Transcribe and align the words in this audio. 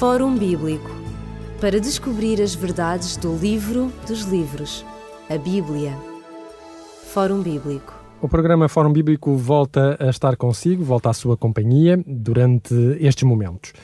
Fórum 0.00 0.34
Bíblico 0.34 0.90
para 1.60 1.78
descobrir 1.78 2.40
as 2.40 2.54
verdades 2.54 3.18
do 3.18 3.36
livro 3.36 3.92
dos 4.08 4.22
livros, 4.22 4.82
a 5.28 5.36
Bíblia. 5.36 5.94
Fórum 7.12 7.42
Bíblico. 7.42 7.92
O 8.18 8.26
programa 8.26 8.66
Fórum 8.66 8.94
Bíblico 8.94 9.36
volta 9.36 9.98
a 10.00 10.08
estar 10.08 10.38
consigo, 10.38 10.82
volta 10.82 11.10
à 11.10 11.12
sua 11.12 11.36
companhia 11.36 12.02
durante 12.06 12.74
estes 12.98 13.24
momentos. 13.24 13.74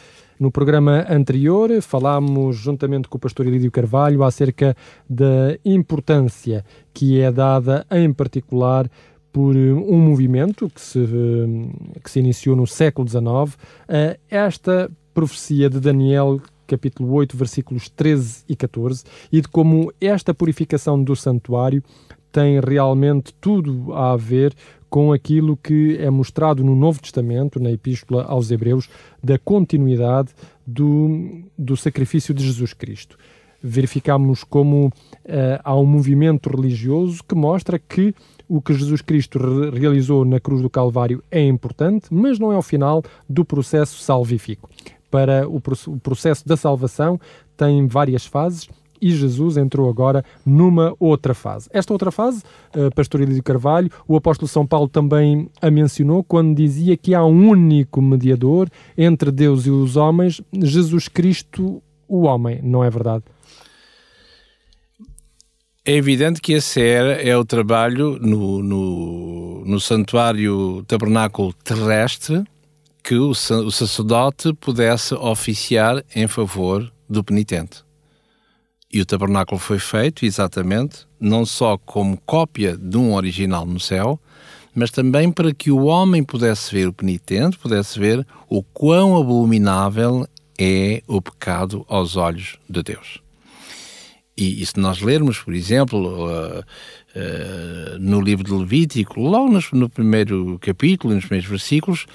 No 0.41 0.51
programa 0.51 1.05
anterior 1.07 1.83
falámos, 1.83 2.57
juntamente 2.57 3.09
com 3.09 3.19
o 3.19 3.21
pastor 3.21 3.47
Elídio 3.47 3.71
Carvalho, 3.71 4.25
acerca 4.25 4.75
da 5.07 5.59
importância 5.67 6.65
que 6.95 7.21
é 7.21 7.31
dada, 7.31 7.87
em 7.91 8.11
particular, 8.11 8.91
por 9.31 9.55
um 9.55 9.99
movimento 9.99 10.71
que 10.71 10.81
se, 10.81 11.07
que 12.03 12.11
se 12.11 12.21
iniciou 12.21 12.57
no 12.57 12.67
século 12.67 13.07
XIX, 13.07 13.55
esta 14.31 14.91
profecia 15.17 15.71
de 15.71 15.81
Daniel 15.81 16.43
capítulo 16.67 17.11
8, 17.15 17.39
versículos 17.39 17.89
13 17.89 18.45
e 18.47 18.55
14, 18.55 19.03
e 19.33 19.41
de 19.41 19.49
como 19.49 19.91
esta 19.99 20.35
purificação 20.35 21.03
do 21.03 21.17
santuário 21.17 21.83
tem 22.31 22.61
realmente 22.61 23.33
tudo 23.41 23.95
a 23.95 24.15
ver 24.15 24.53
com 24.91 25.15
aquilo 25.15 25.57
que 25.57 25.97
é 25.97 26.11
mostrado 26.11 26.63
no 26.63 26.77
Novo 26.77 27.01
Testamento, 27.01 27.59
na 27.59 27.71
Epístola 27.71 28.25
aos 28.25 28.51
Hebreus, 28.51 28.91
da 29.25 29.39
continuidade 29.39 30.35
do, 30.67 31.41
do 31.57 31.79
sacrifício 31.79 32.35
de 32.35 32.45
Jesus 32.45 32.75
Cristo. 32.75 33.17
Verificamos 33.63 34.45
como 34.45 34.89
uh, 34.89 34.93
há 35.65 35.75
um 35.75 35.87
movimento 35.87 36.51
religioso 36.51 37.25
que 37.27 37.35
mostra 37.35 37.79
que 37.79 38.15
o 38.49 38.61
que 38.61 38.75
Jesus 38.75 39.01
Cristo 39.01 39.39
re 39.39 39.79
realizou 39.79 40.25
na 40.25 40.39
cruz 40.39 40.63
do 40.63 40.71
Calvário 40.71 41.23
é 41.31 41.43
importante, 41.43 42.07
mas 42.11 42.39
não 42.39 42.53
é 42.53 42.57
o 42.57 42.63
final 42.63 43.03
do 43.29 43.45
processo 43.45 43.99
salvífico. 43.99 44.69
Para 45.17 45.49
o, 45.49 45.57
o 45.87 45.99
processo 45.99 46.47
da 46.47 46.59
salvação 46.59 47.19
tem 47.57 47.87
várias 47.87 48.27
fases 48.27 48.69
e 49.01 49.11
Jesus 49.13 49.57
entrou 49.57 49.89
agora 49.89 50.23
numa 50.45 50.95
outra 51.01 51.33
fase. 51.33 51.71
Esta 51.73 51.95
outra 51.95 52.11
fase, 52.11 52.43
uh, 52.77 52.95
Pastor 52.95 53.23
Elídio 53.23 53.43
Carvalho, 53.43 53.91
o 54.07 54.15
apóstolo 54.15 54.47
São 54.47 54.67
Paulo 54.67 54.89
também 54.89 55.49
a 55.59 55.71
mencionou 55.71 56.23
quando 56.23 56.55
dizia 56.55 56.99
que 56.99 57.15
há 57.15 57.25
um 57.25 57.49
único 57.49 58.03
mediador 58.03 58.69
entre 58.97 59.31
Deus 59.31 59.65
e 59.65 59.71
os 59.71 59.97
homens, 59.97 60.43
Jesus 60.53 61.09
Cristo, 61.09 61.83
o 62.07 62.25
homem, 62.25 62.61
não 62.63 62.85
é 62.85 62.91
verdade? 62.91 63.25
É 65.83 65.95
evidente 65.95 66.43
que 66.43 66.53
esse 66.53 66.83
é, 66.83 67.27
é 67.27 67.39
o 67.39 67.45
trabalho 67.45 68.19
no, 68.21 68.63
no, 68.63 69.65
no 69.65 69.81
santuário 69.81 70.85
tabernáculo 70.87 71.55
terrestre 71.65 72.45
que 73.07 73.15
o, 73.15 73.31
o 73.31 73.71
sacerdote 73.71 74.53
pudesse 74.55 75.15
oficiar 75.15 76.03
em 76.13 76.27
favor 76.27 76.93
do 77.09 77.23
penitente. 77.23 77.85
E 78.93 79.01
o 79.01 79.07
tabernáculo 79.07 79.61
foi 79.61 79.79
feito 79.79 80.27
exatamente 80.27 81.07
não 81.21 81.47
só 81.47 81.79
como 81.79 82.21
cópia 82.27 82.77
de 82.77 82.97
um 82.97 83.15
original 83.15 83.65
no 83.65 83.79
céu, 83.79 84.19
mas 84.75 84.91
também 84.91 85.31
para 85.31 85.55
que 85.55 85.71
o 85.71 85.85
homem 85.85 86.25
pudesse 86.25 86.75
ver 86.75 86.89
o 86.89 86.93
penitente, 86.93 87.57
pudesse 87.57 87.97
ver 87.97 88.27
o 88.49 88.61
quão 88.61 89.17
abominável 89.17 90.27
é 90.59 91.01
o 91.07 91.23
pecado 91.23 91.87
aos 91.89 92.17
olhos 92.17 92.59
de 92.69 92.83
Deus. 92.83 93.21
E, 94.37 94.61
e 94.61 94.67
se 94.67 94.79
nós 94.79 95.01
lermos, 95.01 95.39
por 95.39 95.55
exemplo, 95.55 96.27
uh, 96.27 96.59
uh, 96.61 97.99
no 97.99 98.21
livro 98.21 98.45
de 98.45 98.53
Levítico, 98.53 99.19
logo 99.19 99.49
no, 99.49 99.61
no 99.73 99.89
primeiro 99.89 100.59
capítulo, 100.61 101.15
nos 101.15 101.25
primeiros 101.25 101.49
versículos, 101.49 102.07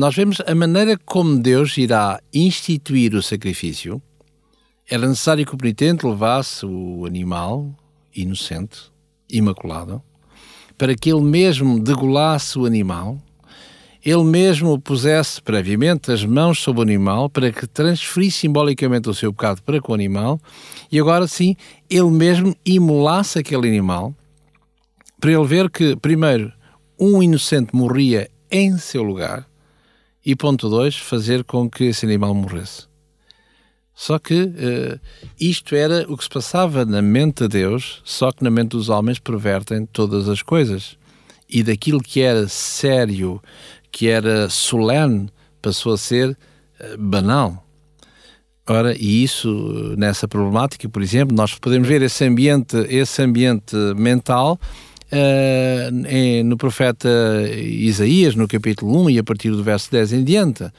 nós 0.00 0.16
vemos 0.16 0.38
a 0.46 0.54
maneira 0.54 0.98
como 1.04 1.38
Deus 1.38 1.76
irá 1.76 2.22
instituir 2.32 3.14
o 3.14 3.22
sacrifício. 3.22 4.00
Era 4.88 5.06
necessário 5.06 5.44
que 5.44 5.54
o 5.54 5.58
penitente 5.58 6.06
levasse 6.06 6.64
o 6.64 7.04
animal 7.04 7.70
inocente, 8.16 8.90
imaculado, 9.30 10.02
para 10.78 10.94
que 10.94 11.12
ele 11.12 11.20
mesmo 11.20 11.78
degolasse 11.78 12.58
o 12.58 12.64
animal, 12.64 13.18
ele 14.02 14.24
mesmo 14.24 14.80
pusesse 14.80 15.42
previamente 15.42 16.10
as 16.10 16.24
mãos 16.24 16.60
sobre 16.60 16.80
o 16.80 16.82
animal 16.82 17.28
para 17.28 17.52
que 17.52 17.66
transferisse 17.66 18.38
simbolicamente 18.38 19.06
o 19.06 19.12
seu 19.12 19.34
pecado 19.34 19.60
para 19.62 19.82
com 19.82 19.92
o 19.92 19.94
animal 19.94 20.40
e 20.90 20.98
agora 20.98 21.28
sim 21.28 21.54
ele 21.90 22.08
mesmo 22.08 22.56
imolasse 22.64 23.38
aquele 23.38 23.68
animal 23.68 24.14
para 25.20 25.30
ele 25.30 25.44
ver 25.44 25.68
que, 25.68 25.94
primeiro, 25.94 26.50
um 26.98 27.22
inocente 27.22 27.76
morria 27.76 28.30
em 28.50 28.78
seu 28.78 29.02
lugar 29.02 29.49
e, 30.24 30.36
ponto 30.36 30.68
dois, 30.68 30.96
fazer 30.96 31.44
com 31.44 31.68
que 31.68 31.84
esse 31.84 32.04
animal 32.04 32.34
morresse. 32.34 32.88
Só 33.94 34.18
que 34.18 34.42
uh, 34.44 35.00
isto 35.38 35.74
era 35.74 36.06
o 36.08 36.16
que 36.16 36.24
se 36.24 36.30
passava 36.30 36.86
na 36.86 37.02
mente 37.02 37.42
de 37.42 37.48
Deus, 37.48 38.00
só 38.04 38.32
que 38.32 38.42
na 38.42 38.50
mente 38.50 38.70
dos 38.70 38.88
homens 38.88 39.18
pervertem 39.18 39.84
todas 39.84 40.28
as 40.28 40.40
coisas. 40.40 40.96
E 41.48 41.62
daquilo 41.62 42.00
que 42.00 42.20
era 42.20 42.48
sério, 42.48 43.42
que 43.92 44.08
era 44.08 44.48
solene, 44.48 45.28
passou 45.60 45.92
a 45.92 45.98
ser 45.98 46.30
uh, 46.30 46.98
banal. 46.98 47.66
Ora, 48.66 48.96
e 48.96 49.22
isso, 49.22 49.94
nessa 49.98 50.28
problemática, 50.28 50.88
por 50.88 51.02
exemplo, 51.02 51.36
nós 51.36 51.54
podemos 51.58 51.88
ver 51.88 52.02
esse 52.02 52.24
ambiente, 52.24 52.76
esse 52.88 53.20
ambiente 53.20 53.74
mental 53.96 54.58
uh, 55.12 56.44
no 56.44 56.56
profeta 56.56 57.08
Isaías, 57.52 58.34
no 58.34 58.46
capítulo 58.46 59.04
1 59.04 59.10
e 59.10 59.18
a 59.18 59.24
partir 59.24 59.50
do 59.50 59.62
verso 59.62 59.90
10 59.90 60.12
em 60.12 60.24
diante, 60.24 60.70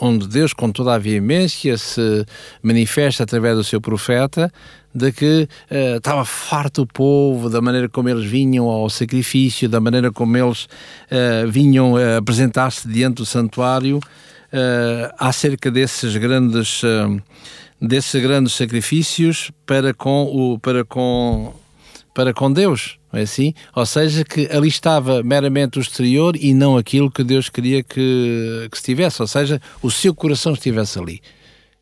onde 0.00 0.26
Deus, 0.26 0.52
com 0.52 0.70
toda 0.70 0.94
a 0.94 0.98
veemência, 0.98 1.76
se 1.76 2.26
manifesta 2.62 3.22
através 3.22 3.56
do 3.56 3.64
seu 3.64 3.80
profeta 3.80 4.52
de 4.94 5.10
que 5.10 5.48
uh, 5.70 5.96
estava 5.96 6.24
farto 6.24 6.82
o 6.82 6.86
povo, 6.86 7.48
da 7.48 7.60
maneira 7.62 7.88
como 7.88 8.08
eles 8.08 8.24
vinham 8.24 8.66
ao 8.66 8.90
sacrifício, 8.90 9.68
da 9.68 9.80
maneira 9.80 10.12
como 10.12 10.36
eles 10.36 10.64
uh, 10.64 11.48
vinham 11.48 11.94
uh, 11.94 12.18
apresentar-se 12.18 12.86
diante 12.88 13.16
do 13.16 13.26
santuário, 13.26 13.98
uh, 13.98 15.14
acerca 15.18 15.70
desses 15.70 16.14
grandes, 16.16 16.82
desses 17.80 18.20
grandes 18.20 18.52
sacrifícios 18.52 19.50
para 19.64 19.94
com, 19.94 20.24
o, 20.24 20.58
para 20.58 20.84
com, 20.84 21.54
para 22.12 22.34
com 22.34 22.52
Deus 22.52 22.98
não 23.12 23.20
é 23.20 23.22
assim? 23.24 23.52
Ou 23.74 23.84
seja, 23.84 24.24
que 24.24 24.48
ali 24.50 24.68
estava 24.68 25.22
meramente 25.22 25.78
o 25.78 25.82
exterior 25.82 26.34
e 26.36 26.54
não 26.54 26.76
aquilo 26.76 27.10
que 27.10 27.22
Deus 27.22 27.48
queria 27.48 27.82
que, 27.82 28.68
que 28.70 28.76
estivesse, 28.76 29.20
ou 29.20 29.28
seja, 29.28 29.60
o 29.82 29.90
seu 29.90 30.14
coração 30.14 30.54
estivesse 30.54 30.98
ali. 30.98 31.20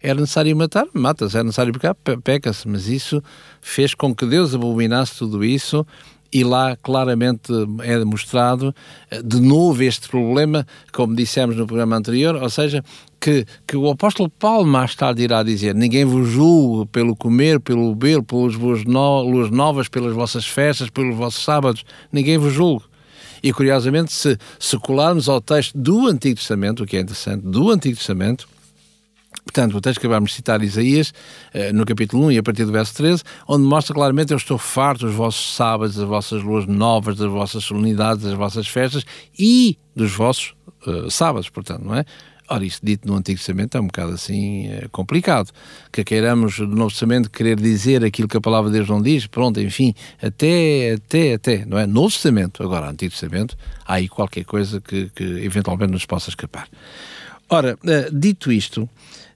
Era 0.03 0.19
necessário 0.19 0.57
matar? 0.57 0.87
Mata-se. 0.95 1.37
Era 1.37 1.45
necessário 1.45 1.73
pecar? 1.75 1.95
Peca-se. 2.25 2.67
Mas 2.67 2.89
isso 2.89 3.23
fez 3.61 3.93
com 3.95 4.15
que 4.15 4.25
Deus 4.25 4.55
abominasse 4.55 5.17
tudo 5.19 5.45
isso 5.45 5.87
e 6.33 6.45
lá 6.45 6.77
claramente 6.77 7.53
é 7.83 7.99
demonstrado 7.99 8.75
eh, 9.11 9.23
de 9.23 9.41
novo 9.41 9.83
este 9.83 10.09
problema, 10.09 10.67
como 10.93 11.15
dissemos 11.15 11.57
no 11.57 11.67
programa 11.67 11.97
anterior, 11.97 12.37
ou 12.37 12.51
seja, 12.51 12.85
que, 13.21 13.45
que 13.67 13.77
o 13.77 13.91
apóstolo 13.91 14.31
Paulo 14.31 14.67
mais 14.67 14.95
tarde 14.95 15.23
irá 15.23 15.43
dizer: 15.43 15.75
Ninguém 15.75 16.05
vos 16.05 16.29
julgue 16.29 16.89
pelo 16.91 17.15
comer, 17.15 17.61
pelo 17.61 17.95
beber, 17.95 18.23
pelas 18.23 18.55
luas 18.55 19.51
novas, 19.51 19.89
pelas 19.89 20.15
vossas 20.15 20.47
festas, 20.47 20.89
pelos 20.89 21.17
vossos 21.17 21.43
sábados, 21.43 21.85
ninguém 22.13 22.39
vos 22.39 22.53
julgue. 22.53 22.85
E 23.43 23.53
curiosamente, 23.53 24.13
se, 24.13 24.37
se 24.59 24.79
colarmos 24.79 25.29
ao 25.29 25.41
texto 25.41 25.77
do 25.77 26.07
Antigo 26.07 26.37
Testamento, 26.37 26.83
o 26.83 26.87
que 26.87 26.97
é 26.97 27.01
interessante, 27.01 27.43
do 27.43 27.71
Antigo 27.71 27.97
Testamento, 27.97 28.47
Portanto, 29.45 29.77
o 29.77 29.81
texto 29.81 30.01
que 30.01 30.09
de 30.09 30.33
citar, 30.33 30.63
Isaías, 30.63 31.13
eh, 31.53 31.73
no 31.73 31.85
capítulo 31.85 32.27
1 32.27 32.33
e 32.33 32.39
a 32.39 32.43
partir 32.43 32.65
do 32.65 32.73
verso 32.73 32.95
13, 32.95 33.23
onde 33.49 33.65
mostra 33.65 33.95
claramente: 33.95 34.33
Eu 34.33 34.37
estou 34.37 34.59
farto 34.59 35.07
dos 35.07 35.15
vossos 35.15 35.55
sábados, 35.55 35.97
das 35.97 36.07
vossas 36.07 36.43
luas 36.43 36.67
novas, 36.67 37.17
das 37.17 37.31
vossas 37.31 37.65
solenidades, 37.65 38.25
das 38.25 38.35
vossas 38.35 38.69
festas 38.69 39.05
e 39.39 39.79
dos 39.95 40.13
vossos 40.13 40.55
uh, 40.87 41.11
sábados, 41.11 41.49
portanto, 41.49 41.85
não 41.85 41.95
é? 41.95 42.05
Ora, 42.53 42.65
isto 42.65 42.85
dito 42.85 43.07
no 43.07 43.15
Antigo 43.15 43.39
Testamento 43.39 43.79
é 43.79 43.81
um 43.81 43.87
bocado 43.87 44.13
assim 44.13 44.67
é 44.67 44.89
complicado. 44.91 45.53
Que 45.93 46.03
queiramos 46.03 46.59
no 46.59 46.67
Novo 46.67 46.91
Testamento 46.91 47.31
querer 47.31 47.55
dizer 47.55 48.05
aquilo 48.05 48.27
que 48.27 48.37
a 48.37 48.41
palavra 48.41 48.69
de 48.69 48.77
Deus 48.77 48.89
não 48.89 49.01
diz, 49.01 49.29
pronto, 49.29 49.61
enfim, 49.61 49.95
até, 50.21 50.95
até, 50.95 51.35
até, 51.35 51.65
não 51.65 51.79
é? 51.79 51.87
Novo 51.87 52.11
Testamento, 52.11 52.61
agora 52.65 52.91
Antigo 52.91 53.13
Testamento, 53.13 53.57
há 53.87 53.95
aí 53.95 54.09
qualquer 54.09 54.45
coisa 54.45 54.81
que, 54.81 55.09
que 55.15 55.23
eventualmente 55.23 55.93
nos 55.93 56.05
possa 56.05 56.29
escapar. 56.29 56.69
Ora, 57.49 57.79
dito 58.13 58.51
isto, 58.51 58.89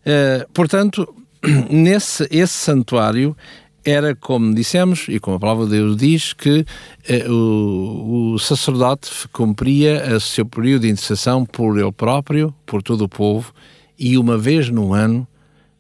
uh, 0.06 0.52
portanto, 0.52 1.12
nesse 1.70 2.26
esse 2.30 2.54
santuário 2.54 3.36
era 3.84 4.14
como 4.14 4.54
dissemos, 4.54 5.06
e 5.08 5.20
como 5.20 5.36
a 5.36 5.40
palavra 5.40 5.66
de 5.66 5.72
Deus 5.72 5.96
diz, 5.96 6.32
que 6.32 6.64
eh, 7.06 7.28
o, 7.28 8.32
o, 8.32 8.38
sacerdote 8.38 9.10
cumpria 9.30 10.16
o 10.16 10.20
seu 10.20 10.46
período 10.46 10.82
de 10.82 10.88
intercessão 10.88 11.44
por 11.44 11.78
ele 11.78 11.92
próprio, 11.92 12.54
por 12.64 12.82
todo 12.82 13.04
o 13.04 13.08
povo, 13.08 13.52
e 13.98 14.16
uma 14.16 14.38
vez 14.38 14.70
no 14.70 14.94
ano, 14.94 15.28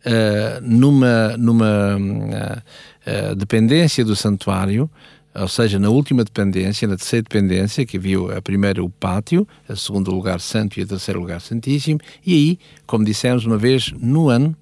eh, 0.04 0.60
numa, 0.60 1.34
numa 1.38 1.96
uh, 1.96 3.34
dependência 3.34 4.04
do 4.04 4.14
santuário, 4.14 4.90
ou 5.34 5.48
seja, 5.48 5.78
na 5.78 5.88
última 5.88 6.22
dependência, 6.22 6.86
na 6.86 6.96
terceira 6.96 7.22
dependência, 7.22 7.84
que 7.84 7.96
havia 7.96 8.38
a 8.38 8.42
primeira 8.42 8.84
o 8.84 8.88
pátio, 8.88 9.46
a 9.68 9.74
segundo 9.74 10.10
lugar 10.10 10.40
santo 10.40 10.78
e 10.78 10.82
a 10.82 10.86
terceiro 10.86 11.20
lugar 11.20 11.40
santíssimo, 11.40 11.98
e 12.24 12.32
aí, 12.32 12.58
como 12.86 13.04
dissemos 13.04 13.44
uma 13.44 13.58
vez 13.58 13.92
no 13.92 14.28
ano, 14.28 14.56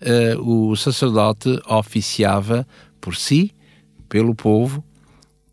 uh, 0.00 0.70
o 0.70 0.76
sacerdote 0.76 1.60
oficiava 1.68 2.66
por 3.00 3.16
si, 3.16 3.52
pelo 4.08 4.34
povo 4.34 4.82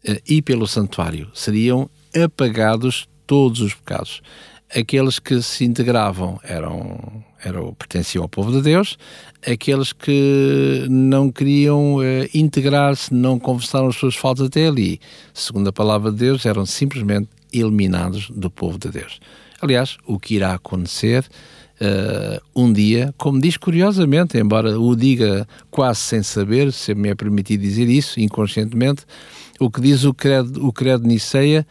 uh, 0.08 0.22
e 0.28 0.42
pelo 0.42 0.66
santuário. 0.68 1.30
Seriam 1.34 1.90
apagados 2.24 3.10
todos 3.28 3.60
os 3.60 3.74
pecados. 3.74 4.22
Aqueles 4.74 5.20
que 5.20 5.42
se 5.42 5.66
integravam 5.66 6.40
eram, 6.44 7.24
eram 7.46 7.74
pertenciam 7.74 8.24
ao 8.24 8.30
povo 8.30 8.52
de 8.52 8.62
Deus, 8.62 8.98
aqueles 9.46 9.94
que 9.94 10.86
não 10.90 11.32
queriam 11.32 11.98
uh, 11.98 12.02
integrar-se, 12.34 13.14
não 13.14 13.40
confessaram 13.40 13.88
as 13.88 13.96
suas 13.96 14.16
faltas 14.16 14.48
até 14.48 14.68
ali, 14.68 15.00
segundo 15.34 15.68
a 15.68 15.74
palavra 15.74 16.12
de 16.12 16.18
Deus, 16.18 16.46
eram 16.46 16.66
simplesmente 16.66 17.30
eliminados 17.54 18.30
do 18.32 18.50
povo 18.50 18.78
de 18.78 18.90
Deus. 18.90 19.20
Aliás, 19.62 19.98
o 20.06 20.20
que 20.20 20.36
irá 20.36 20.56
acontecer 20.56 21.26
uh, 21.80 22.42
um 22.56 22.72
dia, 22.74 23.14
como 23.18 23.40
diz 23.40 23.58
curiosamente, 23.58 24.38
embora 24.38 24.80
o 24.80 24.96
diga 24.96 25.48
quase 25.70 26.02
sem 26.02 26.24
saber, 26.24 26.74
se 26.74 26.94
me 26.94 27.10
é 27.10 27.16
permitido 27.16 27.62
dizer 27.62 27.88
isso, 27.88 28.20
inconscientemente, 28.20 29.04
o 29.60 29.70
que 29.70 29.80
diz 29.80 30.04
o 30.04 30.14
credo, 30.14 30.66
o 30.66 30.74
credo 30.74 31.08
Niceia, 31.08 31.66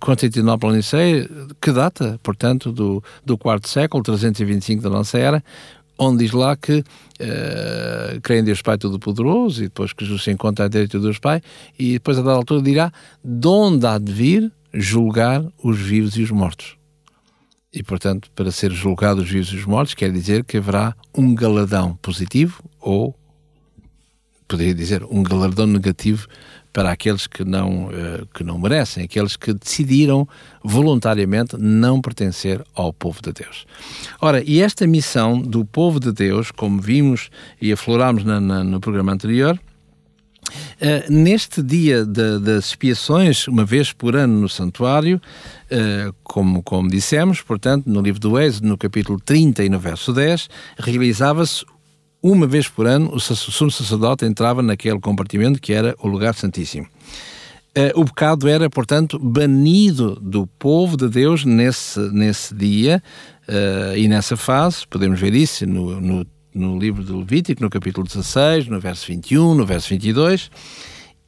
Constantinopla 0.00 0.72
Niceia, 0.72 1.28
que 1.60 1.72
data, 1.72 2.18
portanto, 2.22 2.72
do, 2.72 3.02
do 3.24 3.38
quarto 3.38 3.68
século, 3.68 4.02
325 4.02 4.82
da 4.82 4.90
nossa 4.90 5.18
era, 5.18 5.42
onde 5.98 6.24
diz 6.24 6.32
lá 6.32 6.56
que 6.56 6.78
uh, 6.78 8.20
crê 8.22 8.38
em 8.38 8.44
Deus 8.44 8.62
Pai 8.62 8.78
Todo-Poderoso 8.78 9.64
e 9.64 9.66
depois 9.66 9.92
que 9.92 10.04
Jesus 10.04 10.22
se 10.22 10.30
encontra 10.30 10.66
à 10.66 10.68
direita 10.68 10.96
de 10.96 11.04
Deus 11.04 11.18
Pai 11.18 11.42
e 11.78 11.94
depois 11.94 12.16
a 12.18 12.22
dada 12.22 12.36
altura 12.36 12.62
dirá 12.62 12.92
de 13.24 13.48
onde 13.48 13.84
há 13.86 13.98
de 13.98 14.12
vir 14.12 14.52
julgar 14.72 15.44
os 15.62 15.78
vivos 15.78 16.16
e 16.16 16.22
os 16.22 16.30
mortos. 16.30 16.76
E, 17.72 17.82
portanto, 17.82 18.30
para 18.34 18.50
ser 18.50 18.70
julgados 18.72 19.24
os 19.24 19.30
vivos 19.30 19.48
e 19.52 19.56
os 19.56 19.66
mortos, 19.66 19.94
quer 19.94 20.10
dizer 20.12 20.44
que 20.44 20.56
haverá 20.56 20.94
um 21.16 21.34
galardão 21.34 21.96
positivo 22.00 22.62
ou, 22.80 23.14
poderia 24.46 24.74
dizer, 24.74 25.04
um 25.04 25.22
galardão 25.22 25.66
negativo 25.66 26.26
para 26.72 26.90
aqueles 26.90 27.26
que 27.26 27.44
não, 27.44 27.86
uh, 27.86 28.26
que 28.34 28.44
não 28.44 28.58
merecem, 28.58 29.04
aqueles 29.04 29.36
que 29.36 29.52
decidiram 29.52 30.28
voluntariamente 30.62 31.56
não 31.58 32.00
pertencer 32.00 32.64
ao 32.74 32.92
povo 32.92 33.20
de 33.22 33.32
Deus. 33.32 33.66
Ora, 34.20 34.42
e 34.44 34.60
esta 34.60 34.86
missão 34.86 35.40
do 35.40 35.64
povo 35.64 35.98
de 35.98 36.12
Deus, 36.12 36.50
como 36.50 36.80
vimos 36.80 37.30
e 37.60 37.72
aflorámos 37.72 38.24
na, 38.24 38.40
na, 38.40 38.62
no 38.64 38.80
programa 38.80 39.12
anterior, 39.12 39.58
Uh, 40.80 41.12
neste 41.12 41.62
dia 41.62 42.06
das 42.06 42.66
expiações, 42.66 43.46
uma 43.48 43.64
vez 43.64 43.92
por 43.92 44.16
ano 44.16 44.40
no 44.40 44.48
santuário, 44.48 45.20
uh, 45.70 46.14
como, 46.22 46.62
como 46.62 46.88
dissemos, 46.88 47.42
portanto, 47.42 47.86
no 47.86 48.00
livro 48.00 48.20
do 48.20 48.38
Êxodo, 48.38 48.68
no 48.68 48.78
capítulo 48.78 49.20
30 49.20 49.64
e 49.64 49.68
no 49.68 49.78
verso 49.78 50.12
10, 50.12 50.48
realizava-se 50.78 51.66
uma 52.22 52.46
vez 52.46 52.68
por 52.68 52.86
ano, 52.86 53.14
o 53.14 53.20
sumo 53.20 53.70
sacerdote 53.70 54.24
entrava 54.24 54.62
naquele 54.62 54.98
compartimento 54.98 55.60
que 55.60 55.72
era 55.72 55.94
o 56.00 56.08
lugar 56.08 56.34
santíssimo. 56.34 56.86
Uh, 57.76 58.00
o 58.00 58.04
pecado 58.04 58.48
era, 58.48 58.68
portanto, 58.68 59.18
banido 59.18 60.18
do 60.20 60.46
povo 60.58 60.96
de 60.96 61.08
Deus 61.08 61.44
nesse, 61.44 62.00
nesse 62.12 62.54
dia 62.54 63.02
e 63.96 64.06
nessa 64.08 64.36
fase, 64.36 64.86
podemos 64.86 65.18
ver 65.18 65.34
isso 65.34 65.66
no, 65.66 65.98
no 65.98 66.26
no 66.54 66.78
livro 66.78 67.04
de 67.04 67.12
Levítico, 67.12 67.62
no 67.62 67.70
capítulo 67.70 68.06
16, 68.06 68.66
no 68.66 68.80
verso 68.80 69.06
21, 69.06 69.54
no 69.54 69.64
verso 69.64 69.88
22, 69.90 70.50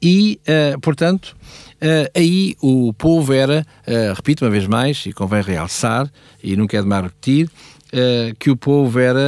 e, 0.03 0.41
uh, 0.49 0.81
portanto, 0.81 1.37
aí 2.15 2.57
o 2.61 2.93
povo 2.93 3.33
era, 3.33 3.67
repito 4.15 4.45
uma 4.45 4.51
vez 4.51 4.67
mais, 4.67 5.05
e 5.07 5.13
convém 5.13 5.43
realçar, 5.43 6.11
e 6.43 6.57
não 6.57 6.67
quero 6.67 6.87
mais 6.87 7.05
repetir, 7.05 7.51
que 8.39 8.51
o 8.51 8.57
povo 8.57 8.99
era, 8.99 9.21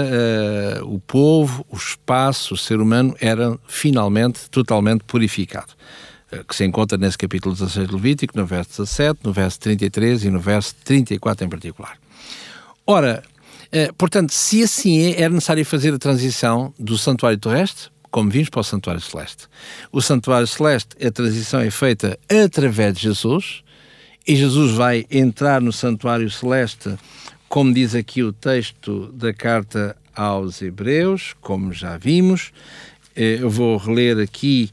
o 0.84 1.00
povo, 1.00 1.66
o 1.68 1.76
espaço, 1.76 2.54
o 2.54 2.56
ser 2.56 2.80
humano 2.80 3.16
era 3.20 3.58
finalmente 3.66 4.48
totalmente 4.50 5.02
purificado 5.04 5.74
que 6.48 6.56
se 6.56 6.64
encontra 6.64 6.96
nesse 6.96 7.18
capítulo 7.18 7.54
16 7.54 7.88
de 7.88 7.94
Levítico, 7.94 8.38
no 8.38 8.46
verso 8.46 8.82
17, 8.82 9.20
no 9.22 9.32
verso 9.32 9.60
33 9.60 10.24
e 10.24 10.30
no 10.30 10.40
verso 10.40 10.74
34 10.82 11.44
em 11.44 11.48
particular. 11.48 11.98
Ora, 12.86 13.22
eh, 13.70 13.90
portanto, 13.96 14.32
se 14.32 14.62
assim 14.62 15.00
é, 15.00 15.22
era 15.22 15.32
necessário 15.32 15.64
fazer 15.64 15.94
a 15.94 15.98
transição 15.98 16.74
do 16.78 16.98
santuário 16.98 17.38
terrestre, 17.38 17.90
como 18.10 18.30
vimos, 18.30 18.50
para 18.50 18.60
o 18.60 18.64
santuário 18.64 19.00
celeste. 19.00 19.48
O 19.90 20.02
santuário 20.02 20.46
celeste, 20.46 20.94
a 21.04 21.10
transição 21.10 21.60
é 21.60 21.70
feita 21.70 22.18
através 22.28 22.94
de 22.94 23.02
Jesus, 23.02 23.62
e 24.28 24.36
Jesus 24.36 24.72
vai 24.72 25.06
entrar 25.10 25.60
no 25.62 25.72
santuário 25.72 26.30
celeste, 26.30 26.94
como 27.52 27.70
diz 27.70 27.94
aqui 27.94 28.22
o 28.22 28.32
texto 28.32 29.12
da 29.12 29.30
carta 29.30 29.94
aos 30.16 30.62
Hebreus, 30.62 31.34
como 31.42 31.70
já 31.70 31.98
vimos. 31.98 32.50
Eh, 33.14 33.40
eu 33.42 33.50
vou 33.50 33.76
reler 33.76 34.18
aqui 34.20 34.70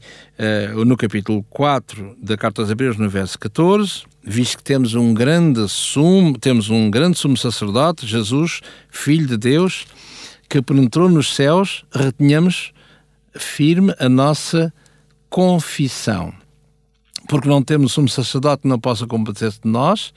uh, 0.72 0.82
no 0.82 0.96
capítulo 0.96 1.44
4 1.50 2.16
da 2.22 2.38
carta 2.38 2.62
aos 2.62 2.70
Hebreus, 2.70 2.96
no 2.96 3.06
verso 3.10 3.38
14 3.38 4.04
visto 4.24 4.56
que 4.56 4.64
temos 4.64 4.94
um 4.94 5.12
grande 5.12 5.68
sumo, 5.68 6.38
temos 6.38 6.70
um 6.70 6.90
grande 6.90 7.18
sumo 7.18 7.36
sacerdote, 7.36 8.06
Jesus, 8.06 8.62
Filho 8.88 9.26
de 9.26 9.36
Deus, 9.36 9.86
que 10.48 10.62
penetrou 10.62 11.10
nos 11.10 11.34
céus, 11.34 11.84
retenhamos 11.94 12.72
firme 13.34 13.94
a 13.98 14.08
nossa 14.08 14.72
confissão. 15.28 16.32
Porque 17.28 17.46
não 17.46 17.62
temos 17.62 17.92
sumo 17.92 18.08
sacerdote 18.08 18.62
que 18.62 18.68
não 18.68 18.80
possa 18.80 19.06
compadecer-se 19.06 19.60
de 19.60 19.68
nós, 19.68 20.14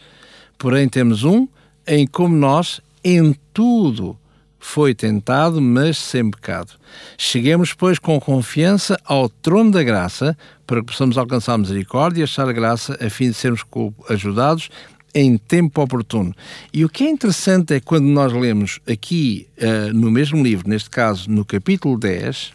porém 0.57 0.87
temos 0.87 1.25
um 1.25 1.45
em 1.87 2.07
como 2.07 2.35
nós, 2.35 2.81
em 3.03 3.35
tudo, 3.53 4.17
foi 4.59 4.95
tentado, 4.95 5.61
mas 5.61 5.97
sem 5.97 6.31
pecado. 6.31 6.71
Cheguemos, 7.17 7.73
pois, 7.73 7.99
com 7.99 8.19
confiança 8.19 8.97
ao 9.03 9.27
trono 9.27 9.71
da 9.71 9.83
graça, 9.83 10.37
para 10.65 10.79
que 10.79 10.87
possamos 10.87 11.17
alcançar 11.17 11.57
misericórdia 11.57 12.21
e 12.21 12.23
achar 12.23 12.51
graça, 12.53 12.97
a 13.05 13.09
fim 13.09 13.27
de 13.27 13.33
sermos 13.33 13.63
ajudados 14.09 14.69
em 15.13 15.37
tempo 15.37 15.81
oportuno. 15.81 16.33
E 16.73 16.83
o 16.83 16.89
que 16.89 17.03
é 17.03 17.09
interessante 17.09 17.73
é 17.73 17.79
quando 17.79 18.05
nós 18.05 18.33
lemos 18.33 18.79
aqui 18.87 19.47
uh, 19.57 19.93
no 19.93 20.09
mesmo 20.09 20.41
livro, 20.41 20.67
neste 20.67 20.89
caso 20.89 21.29
no 21.29 21.45
capítulo 21.45 21.99
10, 21.99 22.53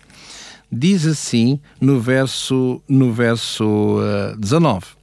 diz 0.70 1.06
assim 1.06 1.60
no 1.80 2.00
verso, 2.00 2.82
no 2.88 3.12
verso 3.12 3.64
uh, 3.64 4.32
eh, 4.32 4.36
19: 4.38 4.97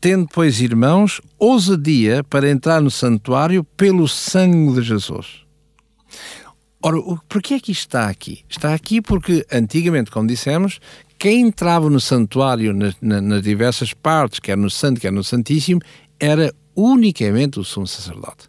Tendo, 0.00 0.26
pois, 0.32 0.60
irmãos, 0.62 1.20
ousadia 1.38 2.24
para 2.24 2.50
entrar 2.50 2.80
no 2.80 2.90
santuário 2.90 3.62
pelo 3.62 4.08
sangue 4.08 4.80
de 4.80 4.82
Jesus. 4.82 5.44
Ora, 6.82 6.96
porquê 7.28 7.54
é 7.54 7.60
que 7.60 7.72
isto 7.72 7.82
está 7.82 8.08
aqui? 8.08 8.42
Está 8.48 8.72
aqui 8.72 9.02
porque, 9.02 9.44
antigamente, 9.52 10.10
como 10.10 10.26
dissemos, 10.26 10.80
quem 11.18 11.42
entrava 11.42 11.90
no 11.90 12.00
santuário 12.00 12.72
na, 12.72 12.94
na, 13.02 13.20
nas 13.20 13.42
diversas 13.42 13.92
partes, 13.92 14.40
quer 14.40 14.56
no 14.56 14.70
Santo, 14.70 14.98
quer 14.98 15.12
no 15.12 15.22
Santíssimo, 15.22 15.82
era 16.18 16.50
unicamente 16.74 17.60
o 17.60 17.64
sumo 17.64 17.86
sacerdote. 17.86 18.48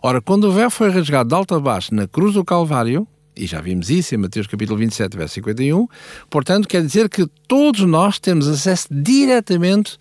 Ora, 0.00 0.20
quando 0.20 0.44
o 0.44 0.52
véu 0.52 0.70
foi 0.70 0.88
rasgado 0.88 1.30
de 1.30 1.34
alto 1.34 1.56
a 1.56 1.60
baixo 1.60 1.92
na 1.92 2.06
cruz 2.06 2.34
do 2.34 2.44
Calvário, 2.44 3.08
e 3.34 3.44
já 3.44 3.60
vimos 3.60 3.90
isso 3.90 4.14
em 4.14 4.18
Mateus 4.18 4.46
capítulo 4.46 4.78
27, 4.78 5.16
verso 5.16 5.34
51, 5.34 5.88
portanto, 6.30 6.68
quer 6.68 6.84
dizer 6.84 7.08
que 7.08 7.26
todos 7.48 7.80
nós 7.80 8.20
temos 8.20 8.46
acesso 8.46 8.86
diretamente 8.88 9.98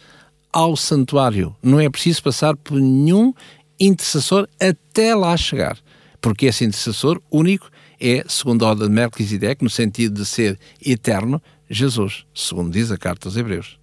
ao 0.51 0.75
santuário. 0.75 1.55
Não 1.61 1.79
é 1.79 1.89
preciso 1.89 2.23
passar 2.23 2.55
por 2.55 2.79
nenhum 2.79 3.33
intercessor 3.79 4.47
até 4.59 5.15
lá 5.15 5.35
chegar 5.37 5.77
porque 6.21 6.45
esse 6.45 6.63
intercessor 6.63 7.19
único 7.31 7.69
é, 7.99 8.23
segundo 8.27 8.65
a 8.65 8.69
ordem 8.69 8.87
de 8.87 8.93
Melquisedeque, 8.93 9.63
no 9.63 9.69
sentido 9.69 10.21
de 10.21 10.25
ser 10.25 10.57
eterno, 10.85 11.41
Jesus, 11.69 12.25
segundo 12.33 12.71
diz 12.71 12.91
a 12.91 12.97
carta 12.97 13.27
aos 13.27 13.35
Hebreus. 13.35 13.79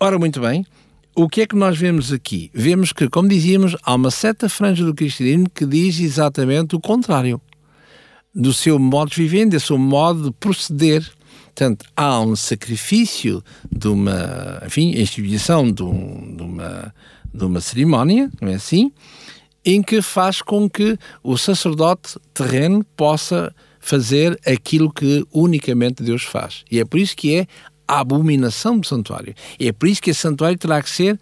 Ora, 0.00 0.18
muito 0.18 0.40
bem, 0.40 0.66
o 1.14 1.28
que 1.28 1.42
é 1.42 1.46
que 1.46 1.54
nós 1.54 1.78
vemos 1.78 2.12
aqui? 2.12 2.50
Vemos 2.52 2.92
que, 2.92 3.08
como 3.08 3.28
dizíamos, 3.28 3.76
há 3.82 3.94
uma 3.94 4.10
certa 4.10 4.48
franja 4.48 4.84
do 4.84 4.94
cristianismo 4.94 5.48
que 5.50 5.66
diz 5.66 6.00
exatamente 6.00 6.74
o 6.74 6.80
contrário 6.80 7.40
do 8.34 8.52
seu 8.52 8.78
modo 8.78 9.10
de 9.10 9.22
viver, 9.22 9.46
do 9.46 9.60
seu 9.60 9.78
modo 9.78 10.24
de 10.24 10.30
proceder. 10.32 11.08
Portanto, 11.54 11.86
há 11.96 12.20
um 12.20 12.34
sacrifício 12.34 13.42
de 13.70 13.86
uma, 13.86 14.60
enfim, 14.66 14.90
instituição 14.90 15.70
de, 15.70 15.84
um, 15.84 16.34
de, 16.36 16.42
uma, 16.42 16.94
de 17.32 17.44
uma 17.44 17.60
cerimónia, 17.60 18.28
não 18.40 18.48
é 18.48 18.54
assim? 18.54 18.90
em 19.64 19.82
que 19.82 20.02
faz 20.02 20.42
com 20.42 20.68
que 20.68 20.98
o 21.22 21.38
sacerdote 21.38 22.18
terreno 22.34 22.84
possa 22.96 23.54
fazer 23.80 24.38
aquilo 24.46 24.92
que 24.92 25.24
unicamente 25.32 26.02
Deus 26.02 26.22
faz. 26.22 26.64
E 26.70 26.78
é 26.78 26.84
por 26.84 27.00
isso 27.00 27.16
que 27.16 27.34
é 27.34 27.46
a 27.88 28.00
abominação 28.00 28.78
do 28.78 28.86
santuário. 28.86 29.34
E 29.58 29.68
é 29.68 29.72
por 29.72 29.88
isso 29.88 30.02
que 30.02 30.10
esse 30.10 30.20
santuário 30.20 30.58
terá 30.58 30.82
que 30.82 30.90
ser 30.90 31.18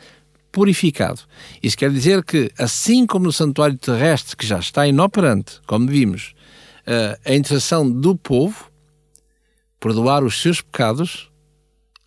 purificado. 0.51 1.21
Isso 1.63 1.77
quer 1.77 1.91
dizer 1.91 2.25
que, 2.25 2.51
assim 2.59 3.07
como 3.07 3.27
no 3.27 3.33
santuário 3.33 3.79
terrestre, 3.79 4.37
que 4.37 4.47
já 4.47 4.59
está 4.59 4.87
inoperante, 4.87 5.61
como 5.67 5.87
vimos, 5.87 6.35
eh, 6.87 7.19
a 7.25 7.35
intercessão 7.35 7.89
do 7.89 8.17
povo, 8.17 8.72
perdoar 9.83 10.23
os 10.23 10.41
seus 10.41 10.61
pecados, 10.61 11.29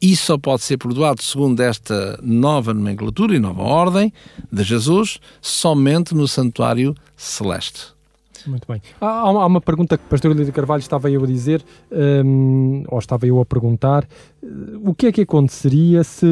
isso 0.02 0.28
só 0.28 0.38
pode 0.38 0.64
ser 0.64 0.78
perdoado 0.78 1.22
segundo 1.22 1.60
esta 1.60 2.18
nova 2.24 2.74
nomenclatura 2.74 3.36
e 3.36 3.40
nova 3.40 3.64
ordem 3.64 4.14
de 4.52 4.64
Jesus, 4.64 5.20
somente 5.42 6.16
no 6.16 6.26
santuário 6.28 6.96
celeste. 7.18 7.94
Muito 8.48 8.68
bem. 8.68 8.82
Há, 9.02 9.08
há 9.08 9.46
uma 9.46 9.60
pergunta 9.60 9.98
que 9.98 10.06
o 10.06 10.08
pastor 10.08 10.34
Lídio 10.36 10.54
Carvalho 10.54 10.80
estava 10.80 11.10
eu 11.10 11.24
a 11.24 11.28
dizer, 11.28 11.66
um, 11.92 12.84
ou 12.88 13.00
estava 13.00 13.26
eu 13.26 13.42
a 13.42 13.46
perguntar, 13.46 14.08
o 14.84 14.94
que 14.94 15.08
é 15.08 15.12
que 15.12 15.22
aconteceria 15.22 16.04
se 16.04 16.28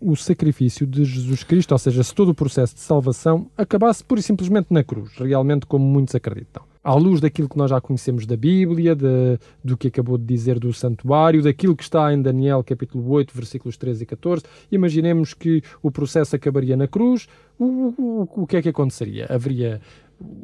o 0.00 0.14
sacrifício 0.14 0.86
de 0.86 1.04
Jesus 1.04 1.42
Cristo, 1.42 1.72
ou 1.72 1.78
seja, 1.78 2.02
se 2.02 2.14
todo 2.14 2.30
o 2.30 2.34
processo 2.34 2.74
de 2.74 2.80
salvação 2.80 3.50
acabasse 3.58 4.04
pura 4.04 4.20
e 4.20 4.22
simplesmente 4.22 4.68
na 4.70 4.84
cruz, 4.84 5.10
realmente 5.18 5.66
como 5.66 5.84
muitos 5.84 6.14
acreditam? 6.14 6.67
À 6.88 6.94
luz 6.94 7.20
daquilo 7.20 7.50
que 7.50 7.58
nós 7.58 7.68
já 7.68 7.78
conhecemos 7.82 8.24
da 8.24 8.34
Bíblia, 8.34 8.96
de, 8.96 9.38
do 9.62 9.76
que 9.76 9.88
acabou 9.88 10.16
de 10.16 10.24
dizer 10.24 10.58
do 10.58 10.72
santuário, 10.72 11.42
daquilo 11.42 11.76
que 11.76 11.82
está 11.82 12.14
em 12.14 12.22
Daniel 12.22 12.64
capítulo 12.64 13.10
8, 13.10 13.30
versículos 13.34 13.76
13 13.76 14.04
e 14.04 14.06
14, 14.06 14.42
imaginemos 14.72 15.34
que 15.34 15.62
o 15.82 15.90
processo 15.90 16.34
acabaria 16.34 16.78
na 16.78 16.88
cruz, 16.88 17.28
o, 17.58 17.92
o, 17.98 18.28
o 18.42 18.46
que 18.46 18.56
é 18.56 18.62
que 18.62 18.70
aconteceria? 18.70 19.26
Haveria 19.28 19.82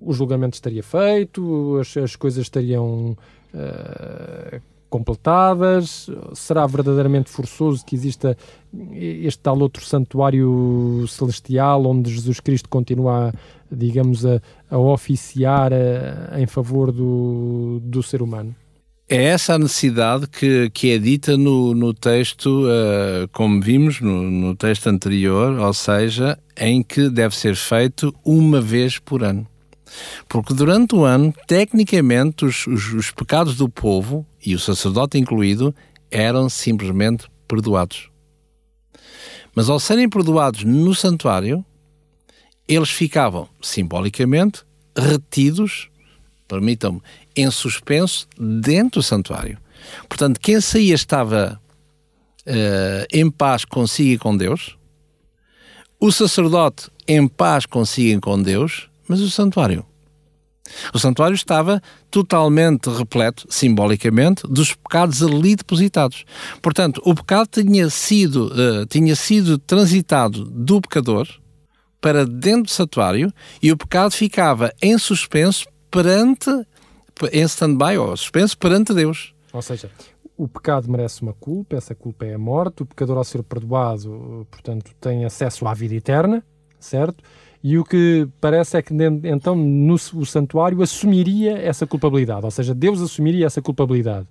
o 0.02 0.12
julgamento 0.12 0.52
estaria 0.52 0.82
feito, 0.82 1.78
as, 1.80 1.96
as 1.96 2.14
coisas 2.14 2.42
estariam 2.42 3.16
uh, 3.54 4.60
completadas? 4.94 6.08
Será 6.34 6.64
verdadeiramente 6.68 7.28
forçoso 7.28 7.84
que 7.84 7.96
exista 7.96 8.36
este 8.92 9.42
tal 9.42 9.58
outro 9.58 9.84
santuário 9.84 11.04
celestial 11.08 11.84
onde 11.84 12.12
Jesus 12.12 12.38
Cristo 12.38 12.68
continua, 12.68 13.32
digamos, 13.68 14.24
a, 14.24 14.40
a 14.70 14.78
oficiar 14.78 15.72
a, 15.72 16.40
em 16.40 16.46
favor 16.46 16.92
do, 16.92 17.80
do 17.82 18.04
ser 18.04 18.22
humano? 18.22 18.54
É 19.08 19.24
essa 19.24 19.54
a 19.54 19.58
necessidade 19.58 20.28
que, 20.28 20.70
que 20.70 20.92
é 20.92 20.98
dita 20.98 21.36
no, 21.36 21.74
no 21.74 21.92
texto, 21.92 22.64
uh, 22.64 23.28
como 23.32 23.60
vimos 23.60 24.00
no, 24.00 24.22
no 24.22 24.54
texto 24.54 24.86
anterior, 24.86 25.58
ou 25.58 25.74
seja, 25.74 26.38
em 26.56 26.84
que 26.84 27.10
deve 27.10 27.36
ser 27.36 27.56
feito 27.56 28.14
uma 28.24 28.60
vez 28.60 29.00
por 29.00 29.24
ano. 29.24 29.44
Porque 30.28 30.54
durante 30.54 30.94
o 30.94 31.04
ano, 31.04 31.32
tecnicamente, 31.46 32.44
os, 32.44 32.66
os, 32.66 32.92
os 32.92 33.10
pecados 33.10 33.56
do 33.56 33.68
povo, 33.68 34.26
e 34.44 34.54
o 34.54 34.58
sacerdote 34.58 35.18
incluído, 35.18 35.74
eram 36.10 36.48
simplesmente 36.48 37.26
perdoados. 37.46 38.10
Mas 39.54 39.68
ao 39.68 39.78
serem 39.78 40.08
perdoados 40.08 40.64
no 40.64 40.94
santuário, 40.94 41.64
eles 42.66 42.90
ficavam 42.90 43.48
simbolicamente 43.60 44.62
retidos, 44.96 45.90
permitam-me, 46.48 47.00
em 47.36 47.50
suspenso 47.50 48.28
dentro 48.38 49.00
do 49.00 49.02
santuário. 49.02 49.58
Portanto, 50.08 50.40
quem 50.40 50.60
saía 50.60 50.94
estava 50.94 51.60
uh, 52.46 53.06
em 53.12 53.30
paz 53.30 53.64
consigo 53.64 54.12
e 54.12 54.18
com 54.18 54.36
Deus, 54.36 54.76
o 56.00 56.10
sacerdote 56.10 56.90
em 57.06 57.26
paz 57.28 57.66
consigo 57.66 58.18
e 58.18 58.20
com 58.20 58.40
Deus, 58.40 58.88
mas 59.08 59.20
o 59.20 59.30
santuário? 59.30 59.84
O 60.94 60.98
santuário 60.98 61.34
estava 61.34 61.82
totalmente 62.10 62.88
repleto, 62.88 63.46
simbolicamente, 63.50 64.42
dos 64.48 64.74
pecados 64.74 65.22
ali 65.22 65.54
depositados. 65.56 66.24
Portanto, 66.62 67.02
o 67.04 67.14
pecado 67.14 67.48
tinha 67.48 67.90
sido, 67.90 68.46
uh, 68.46 68.86
tinha 68.86 69.14
sido 69.14 69.58
transitado 69.58 70.44
do 70.44 70.80
pecador 70.80 71.28
para 72.00 72.26
dentro 72.26 72.64
do 72.64 72.70
santuário 72.70 73.32
e 73.62 73.70
o 73.70 73.76
pecado 73.76 74.12
ficava 74.12 74.72
em 74.80 74.96
suspenso 74.98 75.66
perante, 75.90 76.50
em 77.32 77.42
stand-by, 77.42 77.98
ou 77.98 78.16
suspenso 78.16 78.56
perante 78.56 78.94
Deus. 78.94 79.34
Ou 79.52 79.62
seja, 79.62 79.90
o 80.36 80.48
pecado 80.48 80.90
merece 80.90 81.22
uma 81.22 81.32
culpa, 81.32 81.76
essa 81.76 81.94
culpa 81.94 82.24
é 82.24 82.34
a 82.34 82.38
morte, 82.38 82.82
o 82.82 82.86
pecador 82.86 83.18
ao 83.18 83.24
ser 83.24 83.42
perdoado, 83.42 84.46
portanto, 84.50 84.90
tem 85.00 85.24
acesso 85.24 85.66
à 85.66 85.74
vida 85.74 85.94
eterna, 85.94 86.44
certo? 86.80 87.22
E 87.64 87.78
o 87.78 87.84
que 87.84 88.28
parece 88.42 88.76
é 88.76 88.82
que 88.82 88.92
então 89.24 89.56
no, 89.56 89.94
o 89.94 90.26
santuário 90.26 90.82
assumiria 90.82 91.56
essa 91.56 91.86
culpabilidade, 91.86 92.44
ou 92.44 92.50
seja, 92.50 92.74
Deus 92.74 93.00
assumiria 93.00 93.46
essa 93.46 93.62
culpabilidade. 93.62 94.26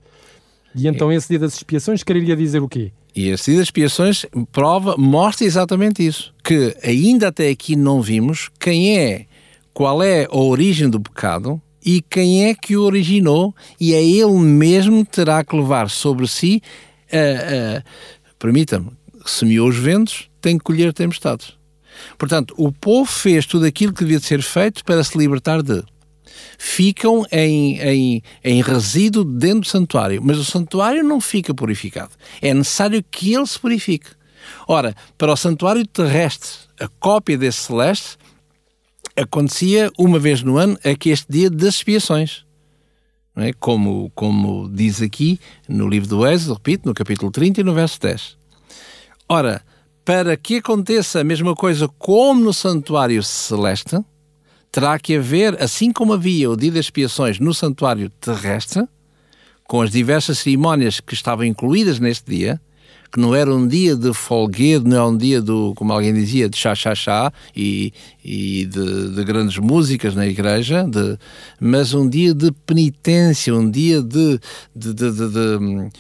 E 0.76 0.88
então 0.88 1.12
esse 1.12 1.30
dia 1.30 1.40
das 1.40 1.56
expiações 1.56 2.04
quereria 2.04 2.36
dizer 2.36 2.62
o 2.62 2.70
quê? 2.70 2.92
E 3.16 3.30
esse 3.30 3.50
dia 3.50 3.60
das 3.60 3.70
expiações 3.70 4.28
prova, 4.52 4.96
mostra 4.98 5.48
exatamente 5.48 6.06
isso. 6.06 6.32
Que 6.44 6.78
ainda 6.84 7.30
até 7.30 7.50
aqui 7.50 7.76
não 7.76 8.04
vimos 8.04 8.52
quem 8.60 9.00
é, 9.00 9.26
qual 9.74 10.04
é 10.04 10.26
a 10.26 10.38
origem 10.38 10.88
do 10.88 11.02
pecado 11.02 11.60
e 11.84 12.04
quem 12.04 12.46
é 12.46 12.54
que 12.54 12.78
o 12.78 12.84
originou 12.84 13.56
e 13.80 13.96
é 13.96 14.04
ele 14.04 14.38
mesmo 14.38 15.04
terá 15.04 15.44
que 15.44 15.56
levar 15.56 15.90
sobre 15.90 16.28
si, 16.28 16.62
uh, 17.12 17.80
uh, 17.80 17.84
permita-me, 18.38 18.92
semeou 19.26 19.70
os 19.70 19.76
ventos, 19.76 20.30
tem 20.40 20.56
que 20.56 20.64
colher 20.64 20.94
tempestades. 20.94 21.63
Portanto, 22.18 22.54
o 22.58 22.72
povo 22.72 23.10
fez 23.10 23.46
tudo 23.46 23.66
aquilo 23.66 23.94
que 23.94 24.04
devia 24.04 24.20
ser 24.20 24.42
feito 24.42 24.84
para 24.84 25.04
se 25.04 25.18
libertar 25.18 25.62
de. 25.62 25.84
Ficam 26.58 27.26
em, 27.32 27.80
em, 27.80 28.24
em 28.44 28.62
resíduo 28.62 29.24
dentro 29.24 29.62
do 29.62 29.68
santuário, 29.68 30.22
mas 30.24 30.38
o 30.38 30.46
santuário 30.46 31.04
não 31.04 31.20
fica 31.20 31.54
purificado. 31.54 32.12
É 32.42 32.54
necessário 32.54 33.04
que 33.04 33.34
ele 33.34 33.46
se 33.46 33.60
purifique. 33.60 34.10
Ora, 34.68 34.96
para 35.18 35.32
o 35.32 35.38
santuário 35.38 35.86
terrestre, 35.86 36.50
a 36.80 36.88
cópia 37.00 37.38
desse 37.38 37.60
celeste, 37.60 38.18
acontecia 39.16 39.92
uma 39.98 40.20
vez 40.20 40.42
no 40.42 40.58
ano, 40.58 40.78
aqui 40.84 41.10
este 41.10 41.32
dia 41.32 41.50
das 41.50 41.76
expiações. 41.76 42.46
É? 43.36 43.52
Como, 43.54 44.12
como 44.14 44.70
diz 44.70 45.02
aqui 45.02 45.40
no 45.68 45.88
livro 45.88 46.08
do 46.08 46.28
Êxodo, 46.28 46.54
repito, 46.54 46.88
no 46.88 46.94
capítulo 46.94 47.32
30 47.32 47.62
e 47.62 47.64
no 47.64 47.74
verso 47.74 48.00
10. 48.00 48.38
Ora, 49.28 49.64
para 50.06 50.36
que 50.36 50.58
aconteça 50.58 51.22
a 51.22 51.24
mesma 51.24 51.56
coisa 51.56 51.88
como 51.88 52.42
no 52.42 52.54
santuário 52.54 53.24
celeste, 53.24 53.98
terá 54.72 54.98
que 55.00 55.16
haver, 55.16 55.62
assim 55.62 55.92
como 55.92 56.14
havia 56.14 56.50
o 56.50 56.58
dia 56.58 56.72
das 56.72 56.86
expiações 56.86 57.40
no 57.40 57.54
santuário 57.54 58.10
terrestre, 58.10 58.88
com 59.66 59.82
as 59.82 59.92
diversas 59.92 60.40
cerimónias 60.40 61.00
que 61.00 61.14
estavam 61.14 61.46
incluídas 61.46 62.00
neste 62.00 62.30
dia, 62.30 62.62
que 63.14 63.20
não 63.20 63.36
era 63.36 63.54
um 63.54 63.68
dia 63.68 63.96
de 63.96 64.12
folguedo, 64.12 64.90
não 64.90 64.98
é 64.98 65.04
um 65.04 65.16
dia 65.16 65.40
do, 65.40 65.72
como 65.76 65.94
alguém 65.94 66.12
dizia, 66.12 66.50
de 66.50 66.58
chá-chá-chá 66.58 67.32
e, 67.56 67.94
e 68.26 68.66
de, 68.66 69.10
de, 69.10 69.24
grandes 69.24 69.60
músicas 69.60 70.16
na 70.16 70.26
igreja, 70.26 70.84
de, 70.84 71.20
mas 71.60 71.94
um 71.94 72.10
dia 72.10 72.34
de 72.34 72.52
penitência, 72.66 73.54
um 73.54 73.70
dia 73.70 74.02
de, 74.02 74.40
de, 74.76 74.94
de, 74.96 75.12
de, 75.12 75.30
de 75.30 75.56
uh, 75.56 75.92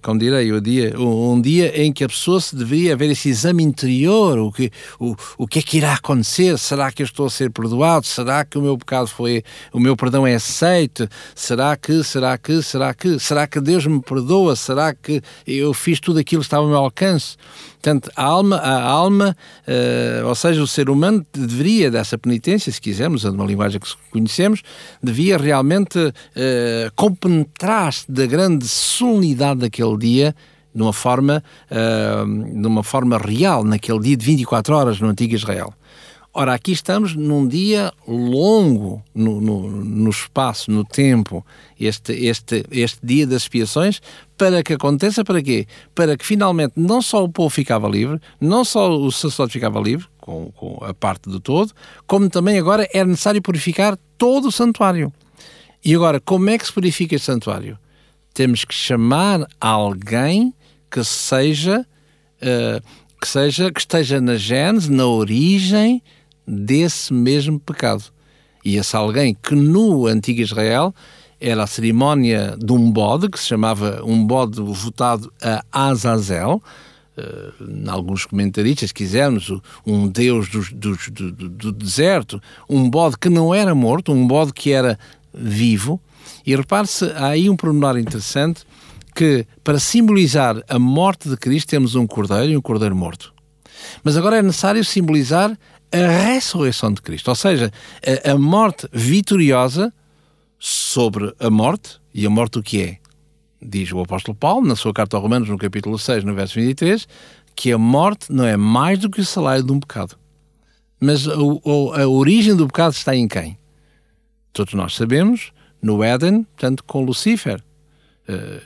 como 0.00 0.20
direi, 0.20 0.52
um 0.52 0.60
dia, 0.60 0.96
um, 0.96 1.40
dia 1.40 1.82
em 1.82 1.92
que 1.92 2.04
a 2.04 2.08
pessoa 2.08 2.40
se 2.40 2.54
deveria 2.54 2.92
haver 2.92 3.10
esse 3.10 3.28
exame 3.28 3.64
interior, 3.64 4.38
o 4.38 4.52
que, 4.52 4.70
o, 5.00 5.16
o 5.38 5.46
que 5.48 5.58
é 5.58 5.62
que 5.62 5.78
irá 5.78 5.94
acontecer? 5.94 6.56
Será 6.56 6.92
que 6.92 7.02
eu 7.02 7.06
estou 7.06 7.26
a 7.26 7.30
ser 7.30 7.50
perdoado? 7.50 8.06
Será 8.06 8.44
que 8.44 8.56
o 8.56 8.62
meu 8.62 8.78
pecado 8.78 9.08
foi, 9.08 9.42
o 9.72 9.80
meu 9.80 9.96
perdão 9.96 10.24
é 10.24 10.36
aceito? 10.36 11.08
Será 11.34 11.76
que, 11.76 12.04
será 12.04 12.38
que, 12.38 12.62
será 12.62 12.94
que, 12.94 13.18
será 13.18 13.44
que 13.48 13.60
Deus 13.60 13.84
me 13.86 14.00
perdoa? 14.00 14.54
Será 14.54 14.94
que 14.94 15.20
eu 15.44 15.74
fiz 15.74 15.98
tudo 15.98 16.20
aquilo 16.20 16.27
aquilo 16.28 16.42
estava 16.42 16.62
ao 16.62 16.68
meu 16.68 16.78
alcance. 16.78 17.36
Portanto, 17.72 18.10
a 18.14 18.22
alma, 18.22 18.56
a 18.56 18.82
alma 18.82 19.36
uh, 19.66 20.26
ou 20.26 20.34
seja, 20.34 20.62
o 20.62 20.66
ser 20.66 20.90
humano 20.90 21.24
deveria, 21.32 21.90
dessa 21.90 22.18
penitência, 22.18 22.70
se 22.70 22.80
quisermos, 22.80 23.24
usando 23.24 23.36
uma 23.36 23.46
linguagem 23.46 23.80
que 23.80 23.88
conhecemos, 24.10 24.62
devia 25.02 25.38
realmente 25.38 25.98
uh, 25.98 26.12
compenetrar-se 26.94 28.10
da 28.10 28.26
grande 28.26 28.68
solenidade 28.68 29.60
daquele 29.60 29.96
dia 29.96 30.34
de 30.74 30.82
uma 30.82 30.92
forma, 30.92 31.42
uh, 31.70 32.60
de 32.60 32.66
uma 32.66 32.82
forma 32.82 33.16
real, 33.16 33.64
naquele 33.64 34.00
dia 34.00 34.16
de 34.16 34.26
24 34.26 34.74
horas 34.74 35.00
no 35.00 35.08
antigo 35.08 35.34
Israel. 35.34 35.72
Ora, 36.40 36.54
aqui 36.54 36.70
estamos 36.70 37.16
num 37.16 37.48
dia 37.48 37.92
longo 38.06 39.02
no, 39.12 39.40
no, 39.40 39.68
no, 39.68 40.08
espaço, 40.08 40.70
no 40.70 40.84
tempo, 40.84 41.44
este, 41.80 42.12
este, 42.12 42.64
este 42.70 43.00
dia 43.02 43.26
das 43.26 43.42
expiações, 43.42 44.00
para 44.36 44.62
que 44.62 44.74
aconteça 44.74 45.24
para 45.24 45.42
quê? 45.42 45.66
Para 45.96 46.16
que 46.16 46.24
finalmente 46.24 46.74
não 46.76 47.02
só 47.02 47.24
o 47.24 47.28
povo 47.28 47.50
ficava 47.50 47.88
livre, 47.88 48.20
não 48.40 48.64
só 48.64 48.88
o 48.88 49.10
sacerdote 49.10 49.54
ficava 49.54 49.80
livre, 49.80 50.06
com, 50.20 50.52
com 50.52 50.78
a 50.84 50.94
parte 50.94 51.28
do 51.28 51.40
todo, 51.40 51.72
como 52.06 52.30
também 52.30 52.56
agora 52.56 52.88
era 52.94 53.08
necessário 53.08 53.42
purificar 53.42 53.98
todo 54.16 54.46
o 54.46 54.52
santuário. 54.52 55.12
E 55.84 55.92
agora, 55.92 56.20
como 56.20 56.50
é 56.50 56.56
que 56.56 56.66
se 56.66 56.72
purifica 56.72 57.16
este 57.16 57.26
santuário? 57.26 57.76
Temos 58.32 58.64
que 58.64 58.74
chamar 58.74 59.44
alguém 59.60 60.54
que 60.88 61.02
seja, 61.02 61.80
uh, 61.80 62.80
que 63.20 63.26
seja, 63.26 63.72
que 63.72 63.80
esteja 63.80 64.20
na 64.20 64.36
gênese, 64.36 64.88
na 64.88 65.04
origem 65.04 66.00
desse 66.48 67.12
mesmo 67.12 67.60
pecado. 67.60 68.04
E 68.64 68.76
esse 68.76 68.96
alguém 68.96 69.36
que 69.40 69.54
no 69.54 70.06
antigo 70.06 70.40
Israel 70.40 70.94
era 71.40 71.62
a 71.62 71.66
cerimónia 71.66 72.56
de 72.58 72.72
um 72.72 72.90
bode, 72.90 73.28
que 73.28 73.38
se 73.38 73.46
chamava 73.46 74.02
um 74.04 74.26
bode 74.26 74.60
votado 74.60 75.32
a 75.40 75.62
Azazel, 75.70 76.60
uh, 77.16 77.64
em 77.64 77.88
alguns 77.88 78.26
comentaristas, 78.26 78.88
se 78.88 78.94
quisermos, 78.94 79.52
um 79.86 80.08
deus 80.08 80.48
do, 80.48 80.62
do, 80.74 80.96
do, 81.12 81.48
do, 81.48 81.72
deserto, 81.72 82.42
um 82.68 82.90
bode 82.90 83.16
que 83.18 83.28
não 83.28 83.54
era 83.54 83.74
morto, 83.74 84.12
um 84.12 84.26
bode 84.26 84.52
que 84.52 84.72
era 84.72 84.98
vivo. 85.32 86.00
E 86.44 86.56
repare-se, 86.56 87.04
há 87.12 87.28
aí 87.28 87.48
um 87.48 87.56
pormenor 87.56 87.98
interessante, 87.98 88.64
que 89.14 89.46
para 89.62 89.78
simbolizar 89.78 90.62
a 90.68 90.78
morte 90.78 91.28
de 91.28 91.36
Cristo 91.36 91.68
temos 91.68 91.94
um 91.94 92.06
cordeiro 92.06 92.52
e 92.52 92.56
um 92.56 92.60
cordeiro 92.60 92.96
morto. 92.96 93.32
Mas 94.02 94.16
agora 94.16 94.38
é 94.38 94.42
necessário 94.42 94.84
simbolizar 94.84 95.56
a 95.92 96.32
ressurreição 96.32 96.92
de 96.92 97.00
Cristo, 97.00 97.28
ou 97.28 97.34
seja, 97.34 97.72
a, 98.24 98.32
a 98.32 98.38
morte 98.38 98.88
vitoriosa 98.92 99.92
sobre 100.58 101.34
a 101.38 101.48
morte, 101.50 102.00
e 102.12 102.26
a 102.26 102.30
morte 102.30 102.58
o 102.58 102.62
que 102.62 102.82
é? 102.82 102.98
Diz 103.60 103.92
o 103.92 104.00
apóstolo 104.00 104.36
Paulo, 104.36 104.66
na 104.66 104.76
sua 104.76 104.92
carta 104.92 105.16
aos 105.16 105.22
Romanos, 105.22 105.48
no 105.48 105.58
capítulo 105.58 105.98
6, 105.98 106.24
no 106.24 106.34
verso 106.34 106.54
23, 106.54 107.06
que 107.54 107.72
a 107.72 107.78
morte 107.78 108.32
não 108.32 108.44
é 108.44 108.56
mais 108.56 108.98
do 108.98 109.10
que 109.10 109.20
o 109.20 109.24
salário 109.24 109.62
de 109.62 109.72
um 109.72 109.80
pecado. 109.80 110.16
Mas 111.00 111.26
a, 111.28 111.32
a, 111.32 112.02
a 112.02 112.08
origem 112.08 112.54
do 112.54 112.66
pecado 112.66 112.92
está 112.92 113.14
em 113.14 113.26
quem? 113.26 113.58
Todos 114.52 114.74
nós 114.74 114.94
sabemos, 114.94 115.52
no 115.80 116.02
Éden, 116.02 116.44
portanto, 116.44 116.84
com 116.84 117.04
Lucifer. 117.04 117.62
Uh, 118.28 118.60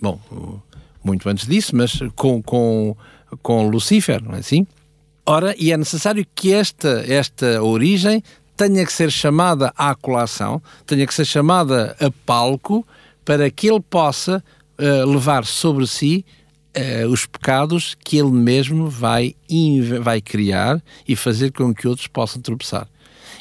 bom, 0.00 0.62
muito 1.02 1.28
antes 1.28 1.46
disso, 1.46 1.74
mas 1.74 1.98
com, 2.14 2.42
com, 2.42 2.96
com 3.42 3.68
Lucifer, 3.68 4.22
não 4.22 4.34
é 4.34 4.38
assim? 4.38 4.66
Ora, 5.30 5.54
e 5.58 5.72
é 5.72 5.76
necessário 5.76 6.26
que 6.34 6.54
esta, 6.54 7.04
esta 7.06 7.62
origem 7.62 8.22
tenha 8.56 8.82
que 8.86 8.90
ser 8.90 9.12
chamada 9.12 9.70
à 9.76 9.94
colação, 9.94 10.62
tenha 10.86 11.06
que 11.06 11.12
ser 11.12 11.26
chamada 11.26 11.94
a 12.00 12.10
palco, 12.24 12.82
para 13.26 13.50
que 13.50 13.68
ele 13.68 13.78
possa 13.78 14.42
uh, 14.78 15.06
levar 15.06 15.44
sobre 15.44 15.86
si 15.86 16.24
uh, 16.74 17.08
os 17.08 17.26
pecados 17.26 17.94
que 18.02 18.16
ele 18.16 18.30
mesmo 18.30 18.88
vai, 18.88 19.36
vai 20.00 20.22
criar 20.22 20.82
e 21.06 21.14
fazer 21.14 21.52
com 21.52 21.74
que 21.74 21.86
outros 21.86 22.06
possam 22.06 22.40
tropeçar. 22.40 22.88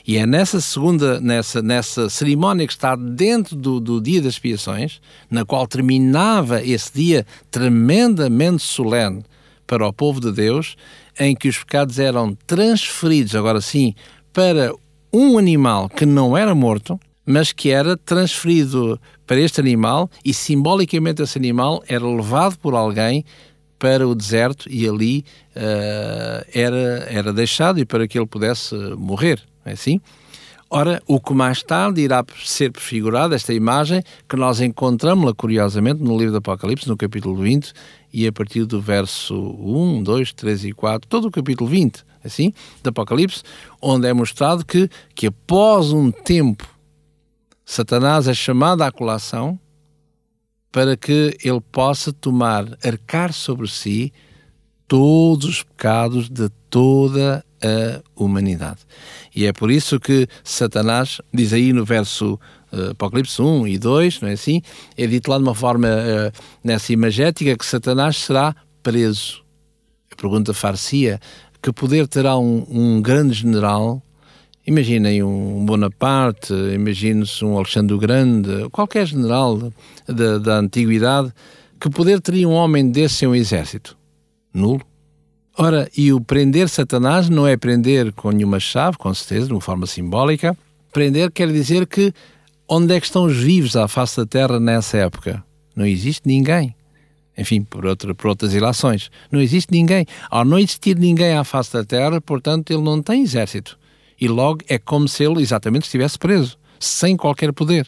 E 0.06 0.18
é 0.18 0.26
nessa 0.26 0.60
segunda, 0.60 1.22
nessa, 1.22 1.62
nessa 1.62 2.10
cerimónia 2.10 2.68
que 2.68 2.74
está 2.74 2.98
dentro 2.98 3.56
do, 3.56 3.80
do 3.80 4.02
dia 4.02 4.22
das 4.22 4.34
expiações, 4.34 5.00
na 5.32 5.46
qual 5.46 5.66
terminava 5.66 6.62
esse 6.62 6.94
dia 6.94 7.26
tremendamente 7.50 8.62
solene 8.62 9.24
para 9.66 9.88
o 9.88 9.94
povo 9.94 10.20
de 10.20 10.32
Deus, 10.32 10.76
em 11.20 11.36
que 11.36 11.48
os 11.48 11.58
pecados 11.58 12.00
eram 12.00 12.36
transferidos, 12.46 13.36
agora 13.36 13.62
sim, 13.62 13.94
para 14.32 14.74
um 15.12 15.38
animal 15.38 15.90
que 15.90 16.06
não 16.06 16.38
era 16.38 16.54
morto, 16.54 17.00
mas 17.26 17.52
que 17.52 17.70
era 17.70 17.98
transferido 17.98 19.00
para 19.26 19.40
este 19.40 19.60
animal 19.60 20.10
e 20.24 20.34
simbolicamente 20.34 21.22
esse 21.22 21.38
animal 21.38 21.84
era 21.88 22.06
levado 22.06 22.58
por 22.60 22.74
alguém 22.74 23.26
para 23.78 24.08
o 24.08 24.16
deserto 24.16 24.68
e 24.70 24.88
ali 24.88 25.26
uh, 25.56 26.46
era, 26.54 27.08
era 27.10 27.34
deixado 27.34 27.80
e 27.80 27.86
para 27.86 28.08
que 28.08 28.18
ele 28.18 28.26
pudesse 28.26 28.76
morrer, 28.98 29.42
é 29.66 29.74
assim? 29.74 30.00
Ora, 30.70 31.02
o 31.08 31.20
que 31.20 31.34
mais 31.34 31.64
tarde 31.64 32.02
irá 32.02 32.26
ser 32.44 32.72
prefigurado, 32.72 33.34
esta 33.34 33.54
imagem, 33.54 34.04
que 34.28 34.36
nós 34.36 34.60
encontramos-la 34.60 35.34
curiosamente 35.34 36.04
no 36.04 36.18
livro 36.18 36.34
do 36.34 36.38
Apocalipse, 36.40 36.88
no 36.90 36.98
capítulo 36.98 37.38
20, 37.38 37.72
e 38.12 38.28
a 38.28 38.32
partir 38.34 38.66
do 38.66 38.82
verso 38.82 39.34
1, 39.34 40.04
2, 40.04 40.34
3 40.34 40.66
e 40.66 40.72
4, 40.74 41.08
todo 41.08 41.30
o 41.30 41.32
capítulo 41.32 41.70
20, 41.70 42.04
assim, 42.24 42.54
do 42.84 42.90
Apocalipse, 42.90 43.44
onde 43.82 44.08
é 44.08 44.14
mostrado 44.14 44.66
que, 44.66 44.90
que 45.16 45.28
após 45.28 45.94
um 45.94 46.12
tempo 46.12 46.68
Satanás 47.70 48.30
é 48.30 48.34
chamado 48.34 48.82
à 48.82 48.92
colação 48.92 49.60
para 50.72 50.96
que 50.96 51.38
ele 51.44 51.60
possa 51.60 52.14
tomar, 52.14 52.66
arcar 52.84 53.34
sobre 53.34 53.68
si 53.68 54.14
todos 54.88 55.46
os 55.46 55.64
pecados 55.64 56.30
de 56.30 56.50
toda 56.70 57.46
a 57.68 58.24
humanidade. 58.24 58.80
E 59.36 59.46
é 59.46 59.54
por 59.54 59.70
isso 59.70 60.00
que 60.00 60.28
Satanás, 60.44 61.22
diz 61.34 61.54
aí 61.54 61.74
no 61.74 61.86
verso 61.86 62.40
uh, 62.72 62.92
Apocalipse 62.92 63.42
1 63.42 63.68
e 63.68 63.78
2, 63.78 64.22
não 64.22 64.30
é 64.30 64.34
assim? 64.34 64.62
É 64.98 65.06
dito 65.06 65.30
lá 65.30 65.38
de 65.38 65.44
uma 65.44 65.56
forma, 65.56 65.88
uh, 65.88 66.32
nessa 66.64 66.94
imagética, 66.94 67.58
que 67.58 67.66
Satanás 67.66 68.18
será 68.18 68.56
preso. 68.82 69.44
A 70.12 70.16
pergunta 70.16 70.54
far-se-ia, 70.54 71.20
que 71.62 71.72
poder 71.72 72.08
terá 72.08 72.38
um, 72.38 72.66
um 72.70 73.02
grande 73.02 73.34
general 73.34 74.02
Imaginem 74.68 75.24
um 75.24 75.66
Bonaparte, 75.66 76.54
imagine-se 76.54 77.46
um 77.46 77.56
Alexandre 77.56 77.94
o 77.94 77.98
Grande, 77.98 78.68
qualquer 78.70 79.08
general 79.08 79.72
da, 80.06 80.38
da 80.40 80.58
antiguidade, 80.58 81.32
que 81.80 81.90
poder 81.90 82.20
teria 82.20 82.50
um 82.50 82.52
homem 82.52 82.92
desse 82.92 83.24
em 83.24 83.30
um 83.30 83.36
exército? 83.36 83.98
Nulo. 84.54 84.82
Ora, 85.58 85.90
e 85.98 86.14
o 86.14 86.22
prender 86.22 86.70
Satanás 86.70 87.30
não 87.30 87.48
é 87.48 87.58
prender 87.58 88.14
com 88.14 88.30
nenhuma 88.30 88.60
chave, 88.60 88.98
com 88.98 89.12
certeza, 89.14 89.48
de 89.48 89.54
uma 89.54 89.62
forma 89.62 89.88
simbólica. 89.88 90.56
Prender 90.94 91.32
quer 91.32 91.52
dizer 91.52 91.88
que 91.88 92.14
onde 92.68 92.94
é 92.94 93.00
que 93.00 93.08
estão 93.08 93.26
os 93.26 93.36
vivos 93.36 93.76
à 93.76 93.88
face 93.88 94.18
da 94.18 94.26
terra 94.26 94.60
nessa 94.60 94.98
época? 94.98 95.44
Não 95.76 95.86
existe 95.86 96.28
ninguém. 96.28 96.76
Enfim, 97.36 97.64
por, 97.64 97.86
outra, 97.86 98.14
por 98.14 98.28
outras 98.28 98.54
ilações. 98.54 99.10
Não 99.32 99.42
existe 99.42 99.72
ninguém. 99.72 100.06
Ao 100.30 100.46
não 100.46 100.60
existir 100.60 100.96
ninguém 100.98 101.34
à 101.34 101.44
face 101.44 101.74
da 101.74 101.84
terra, 101.84 102.22
portanto, 102.22 102.72
ele 102.72 102.84
não 102.84 103.02
tem 103.02 103.24
exército 103.24 103.78
e 104.20 104.28
logo 104.28 104.60
é 104.68 104.78
como 104.78 105.08
se 105.08 105.24
ele 105.24 105.42
exatamente 105.42 105.86
estivesse 105.86 106.18
preso, 106.18 106.58
sem 106.80 107.16
qualquer 107.16 107.54
poder. 107.54 107.88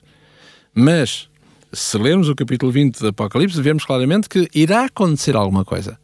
Mas, 0.74 1.28
se 1.74 1.98
lermos 1.98 2.30
o 2.30 2.36
capítulo 2.36 2.72
20 2.72 3.00
do 3.00 3.08
Apocalipse, 3.08 3.62
vemos 3.62 3.84
claramente 3.84 4.30
que 4.30 4.48
irá 4.54 4.86
acontecer 4.86 5.36
alguma 5.36 5.66
coisa, 5.66 6.00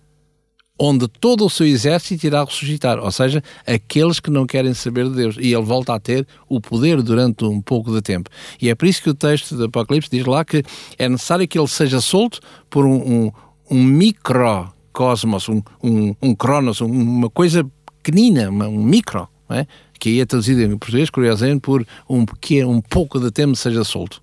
onde 0.78 1.08
todo 1.08 1.46
o 1.46 1.50
seu 1.50 1.66
exército 1.66 2.26
irá 2.26 2.44
ressuscitar, 2.44 3.00
ou 3.00 3.12
seja, 3.12 3.42
aqueles 3.66 4.20
que 4.20 4.30
não 4.30 4.46
querem 4.46 4.74
saber 4.74 5.10
de 5.10 5.16
Deus, 5.16 5.38
e 5.40 5.54
ele 5.54 5.64
volta 5.64 5.94
a 5.94 6.00
ter 6.00 6.28
o 6.50 6.60
poder 6.60 7.02
durante 7.02 7.46
um 7.46 7.62
pouco 7.62 7.92
de 7.94 8.02
tempo. 8.02 8.30
E 8.62 8.70
é 8.70 8.76
por 8.76 8.86
isso 8.86 9.02
que 9.02 9.10
o 9.10 9.14
texto 9.14 9.56
do 9.56 9.66
Apocalipse 9.66 10.10
diz 10.10 10.26
lá 10.26 10.44
que 10.44 10.64
é 10.98 11.08
necessário 11.08 11.48
que 11.48 11.58
ele 11.58 11.68
seja 11.68 12.02
solto 12.02 12.40
por 12.70 12.86
um, 12.86 12.96
um, 12.96 13.32
um 13.72 13.84
microcosmos, 13.84 15.48
um, 15.48 15.62
um, 15.82 16.14
um 16.22 16.36
cronos, 16.36 16.82
uma 16.82 17.30
coisa 17.30 17.66
pequenina, 18.04 18.50
um 18.50 18.84
micro, 18.84 19.28
é? 19.50 19.66
que 19.98 20.10
aí 20.10 20.20
é 20.20 20.26
traduzido 20.26 20.62
em 20.62 20.78
português, 20.78 21.10
curiosamente, 21.10 21.62
por 21.62 21.86
um, 22.10 22.26
que 22.26 22.64
um 22.66 22.82
pouco 22.82 23.20
de 23.20 23.32
tempo 23.32 23.56
seja 23.56 23.84
solto. 23.84 24.22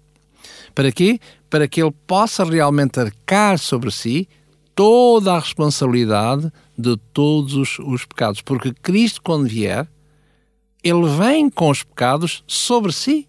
Para 0.75 0.93
quê? 0.93 1.19
Para 1.49 1.67
que 1.67 1.83
ele 1.83 1.93
possa 2.07 2.45
realmente 2.45 2.99
arcar 3.01 3.59
sobre 3.59 3.91
si 3.91 4.29
toda 4.74 5.35
a 5.35 5.38
responsabilidade 5.38 6.52
de 6.76 6.96
todos 7.12 7.54
os, 7.54 7.78
os 7.78 8.04
pecados. 8.04 8.40
Porque 8.40 8.72
Cristo, 8.82 9.20
quando 9.22 9.46
vier, 9.46 9.87
ele 10.82 11.06
vem 11.18 11.48
com 11.48 11.70
os 11.70 11.82
pecados 11.82 12.42
sobre 12.46 12.92
si. 12.92 13.28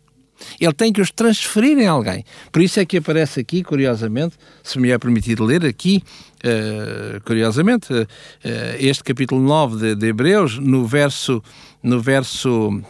Ele 0.60 0.73
tem 0.73 0.91
que 0.91 0.99
os 0.99 1.12
transferir 1.12 1.77
em 1.77 1.88
alguém. 1.88 2.25
Por 2.51 2.62
isso 2.62 2.79
é 2.79 2.86
que 2.86 2.97
aparece 2.97 3.39
aqui, 3.39 3.63
curiosamente, 3.63 4.36
se 4.62 4.77
me 4.79 4.89
é 4.89 4.97
permitido 4.97 5.43
ler 5.43 5.65
aqui, 5.65 6.03
uh, 6.43 7.21
curiosamente, 7.23 7.93
uh, 7.93 8.08
este 8.77 9.03
capítulo 9.03 9.41
9 9.41 9.77
de, 9.77 9.95
de, 9.95 10.08
Hebreus, 10.08 10.58
no 10.58 10.86
verso, 10.86 11.41
no 11.82 12.01
verso 12.01 12.82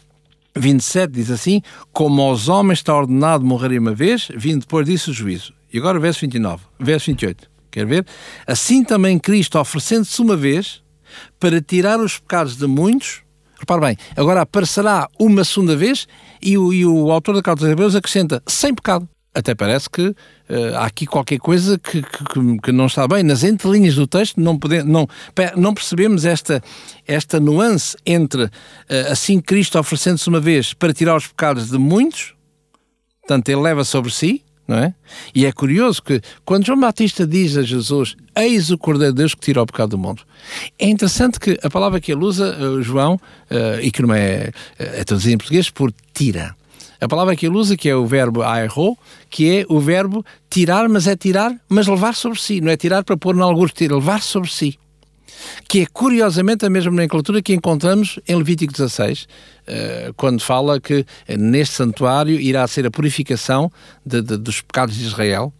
27, 0.55 1.13
diz 1.13 1.29
assim: 1.29 1.61
Como 1.91 2.21
aos 2.21 2.47
homens 2.47 2.79
está 2.79 2.95
ordenado 2.95 3.45
morrer 3.45 3.77
uma 3.77 3.93
vez, 3.93 4.29
vindo 4.35 4.61
depois 4.61 4.87
disso 4.87 5.11
o 5.11 5.13
juízo. 5.13 5.53
E 5.71 5.77
agora 5.77 5.97
o 5.97 6.01
verso 6.01 6.21
29, 6.21 6.63
verso 6.79 7.07
28. 7.07 7.52
Quer 7.73 7.87
ver? 7.87 8.05
Assim 8.45 8.83
também 8.83 9.17
Cristo, 9.17 9.57
oferecendo-se 9.57 10.21
uma 10.21 10.37
vez 10.37 10.83
para 11.39 11.59
tirar 11.59 11.99
os 11.99 12.19
pecados 12.19 12.55
de 12.55 12.67
muitos, 12.67 13.23
repare 13.59 13.81
bem, 13.81 13.97
agora 14.15 14.41
aparecerá 14.41 15.09
uma 15.19 15.43
segunda 15.43 15.75
vez 15.75 16.07
e 16.39 16.55
o, 16.55 16.71
e 16.71 16.85
o 16.85 17.11
autor 17.11 17.33
da 17.33 17.41
Carta 17.41 17.65
de 17.65 17.71
Hebreus 17.71 17.95
acrescenta 17.95 18.43
sem 18.45 18.75
pecado. 18.75 19.09
Até 19.33 19.55
parece 19.55 19.89
que 19.89 20.09
uh, 20.09 20.15
há 20.75 20.85
aqui 20.85 21.07
qualquer 21.07 21.39
coisa 21.39 21.79
que, 21.79 22.03
que, 22.03 22.57
que, 22.61 22.71
não 22.71 22.85
está 22.85 23.07
bem. 23.07 23.23
Nas 23.23 23.43
entrelinhas 23.43 23.95
do 23.95 24.05
texto 24.05 24.39
não, 24.39 24.59
não, 24.85 25.07
não 25.57 25.73
percebemos 25.73 26.25
esta, 26.25 26.61
esta 27.07 27.39
nuance 27.39 27.97
entre 28.05 28.43
uh, 28.43 28.51
assim 29.09 29.41
Cristo 29.41 29.79
oferecendo-se 29.79 30.29
uma 30.29 30.39
vez 30.39 30.75
para 30.75 30.93
tirar 30.93 31.17
os 31.17 31.25
pecados 31.25 31.71
de 31.71 31.79
muitos, 31.79 32.35
portanto 33.21 33.49
ele 33.49 33.61
leva 33.61 33.83
sobre 33.83 34.11
si, 34.11 34.43
não 34.67 34.77
é? 34.77 34.93
E 35.35 35.45
é 35.45 35.51
curioso 35.51 36.01
que 36.01 36.21
quando 36.45 36.65
João 36.65 36.79
Batista 36.79 37.27
diz 37.27 37.57
a 37.57 37.61
Jesus: 37.61 38.15
Eis 38.35 38.71
o 38.71 38.77
Cordeiro 38.77 39.13
de 39.13 39.17
Deus 39.17 39.35
que 39.35 39.41
tira 39.41 39.61
o 39.61 39.65
pecado 39.65 39.91
do 39.91 39.97
mundo. 39.97 40.23
É 40.79 40.87
interessante 40.87 41.39
que 41.39 41.59
a 41.61 41.69
palavra 41.69 41.99
que 41.99 42.11
ele 42.11 42.23
usa, 42.23 42.57
uh, 42.57 42.81
João, 42.81 43.15
uh, 43.15 43.79
e 43.81 43.91
que 43.91 44.01
não 44.01 44.13
é, 44.13 44.51
eh, 44.79 44.99
é 44.99 45.03
traduzida 45.03 45.35
em 45.35 45.37
português 45.37 45.69
por 45.69 45.93
tira. 46.13 46.55
A 46.99 47.07
palavra 47.07 47.35
que 47.35 47.45
ele 47.45 47.57
usa, 47.57 47.75
que 47.75 47.89
é 47.89 47.95
o 47.95 48.05
verbo 48.05 48.41
aerro, 48.41 48.97
que 49.29 49.59
é 49.59 49.65
o 49.67 49.79
verbo 49.79 50.25
tirar, 50.49 50.87
mas 50.87 51.05
é 51.05 51.17
tirar, 51.17 51.53
mas 51.67 51.87
levar 51.87 52.15
sobre 52.15 52.39
si. 52.39 52.61
Não 52.61 52.71
é 52.71 52.77
tirar 52.77 53.03
para 53.03 53.17
pôr 53.17 53.35
em 53.35 53.41
alguns, 53.41 53.71
levar 53.77 54.21
sobre 54.21 54.49
si 54.49 54.79
que 55.67 55.81
é 55.81 55.85
curiosamente 55.85 56.65
a 56.65 56.69
mesma 56.69 56.91
nomenclatura 56.91 57.41
que 57.41 57.53
encontramos 57.53 58.19
em 58.27 58.35
Levítico 58.35 58.73
16, 58.73 59.27
eh, 59.65 60.11
quando 60.15 60.41
fala 60.41 60.79
que 60.79 61.05
neste 61.37 61.75
santuário 61.75 62.39
irá 62.39 62.67
ser 62.67 62.85
a 62.85 62.91
purificação 62.91 63.71
de, 64.05 64.21
de, 64.21 64.37
dos 64.37 64.61
pecados 64.61 64.95
de 64.95 65.05
Israel. 65.05 65.53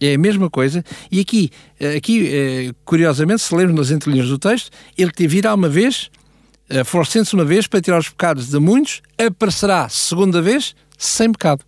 É 0.00 0.14
a 0.14 0.18
mesma 0.18 0.50
coisa. 0.50 0.84
E 1.10 1.20
aqui, 1.20 1.50
eh, 1.78 1.96
aqui 1.96 2.28
eh, 2.28 2.72
curiosamente, 2.84 3.42
se 3.42 3.54
lermos 3.54 3.76
nas 3.76 3.90
entrelinhas 3.90 4.28
do 4.28 4.38
texto, 4.38 4.70
ele 4.98 5.12
te 5.12 5.26
virá 5.26 5.54
uma 5.54 5.68
vez, 5.68 6.10
forçando-se 6.84 7.34
uma 7.34 7.44
vez 7.44 7.66
para 7.66 7.80
tirar 7.80 7.98
os 7.98 8.08
pecados 8.08 8.48
de 8.48 8.58
muitos, 8.58 9.02
aparecerá 9.18 9.88
segunda 9.88 10.42
vez 10.42 10.74
sem 10.98 11.30
pecado. 11.30 11.64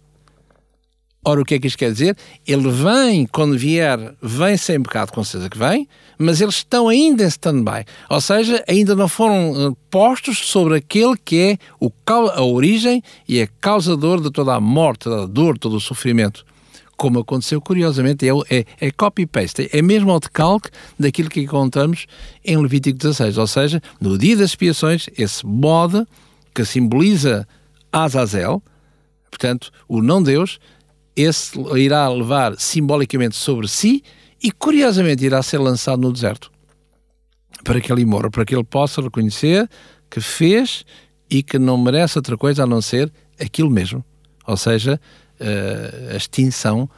Ora, 1.28 1.40
o 1.40 1.44
que 1.44 1.56
é 1.56 1.58
que 1.58 1.66
isto 1.66 1.76
quer 1.76 1.90
dizer? 1.90 2.16
Ele 2.46 2.70
vem, 2.70 3.26
quando 3.26 3.58
vier, 3.58 4.14
vem 4.22 4.56
sem 4.56 4.80
pecado, 4.80 5.10
com 5.10 5.24
certeza 5.24 5.50
que 5.50 5.58
vem, 5.58 5.88
mas 6.16 6.40
eles 6.40 6.54
estão 6.54 6.86
ainda 6.88 7.24
em 7.24 7.26
stand-by. 7.26 7.84
Ou 8.08 8.20
seja, 8.20 8.62
ainda 8.68 8.94
não 8.94 9.08
foram 9.08 9.72
eh, 9.72 9.76
postos 9.90 10.38
sobre 10.38 10.76
aquele 10.76 11.16
que 11.16 11.40
é 11.40 11.58
o, 11.80 11.90
a 12.32 12.44
origem 12.44 13.02
e 13.28 13.40
é 13.40 13.48
causador 13.60 14.20
de 14.20 14.30
toda 14.30 14.54
a 14.54 14.60
morte, 14.60 15.00
toda 15.00 15.24
a 15.24 15.26
dor, 15.26 15.58
todo 15.58 15.74
o 15.74 15.80
sofrimento. 15.80 16.46
Como 16.96 17.18
aconteceu, 17.18 17.60
curiosamente, 17.60 18.24
é, 18.24 18.30
é, 18.48 18.64
é 18.80 18.90
copy-paste, 18.92 19.68
é 19.72 19.82
mesmo 19.82 20.12
ao 20.12 20.20
decalque 20.20 20.70
daquilo 20.96 21.28
que 21.28 21.40
encontramos 21.40 22.06
em 22.44 22.56
Levítico 22.56 22.98
16. 22.98 23.36
Ou 23.36 23.48
seja, 23.48 23.82
no 24.00 24.16
dia 24.16 24.36
das 24.36 24.50
expiações, 24.50 25.08
esse 25.18 25.44
bode 25.44 26.06
que 26.54 26.64
simboliza 26.64 27.48
Azazel, 27.90 28.62
portanto, 29.28 29.72
o 29.88 30.00
não-Deus, 30.00 30.60
esse 31.16 31.58
irá 31.76 32.08
levar 32.08 32.58
simbolicamente 32.58 33.36
sobre 33.36 33.66
si 33.66 34.02
e, 34.42 34.52
curiosamente, 34.52 35.24
irá 35.24 35.42
ser 35.42 35.58
lançado 35.58 36.02
no 36.02 36.12
deserto 36.12 36.50
para 37.64 37.80
que 37.80 37.90
ele 37.90 38.04
morra, 38.04 38.30
para 38.30 38.44
que 38.44 38.54
ele 38.54 38.64
possa 38.64 39.00
reconhecer 39.00 39.68
que 40.10 40.20
fez 40.20 40.84
e 41.28 41.42
que 41.42 41.58
não 41.58 41.76
merece 41.76 42.18
outra 42.18 42.36
coisa 42.36 42.62
a 42.62 42.66
não 42.66 42.80
ser 42.80 43.12
aquilo 43.40 43.70
mesmo, 43.70 44.04
ou 44.46 44.56
seja, 44.56 45.00
eh, 45.40 46.10
a 46.12 46.16
extinção 46.16 46.88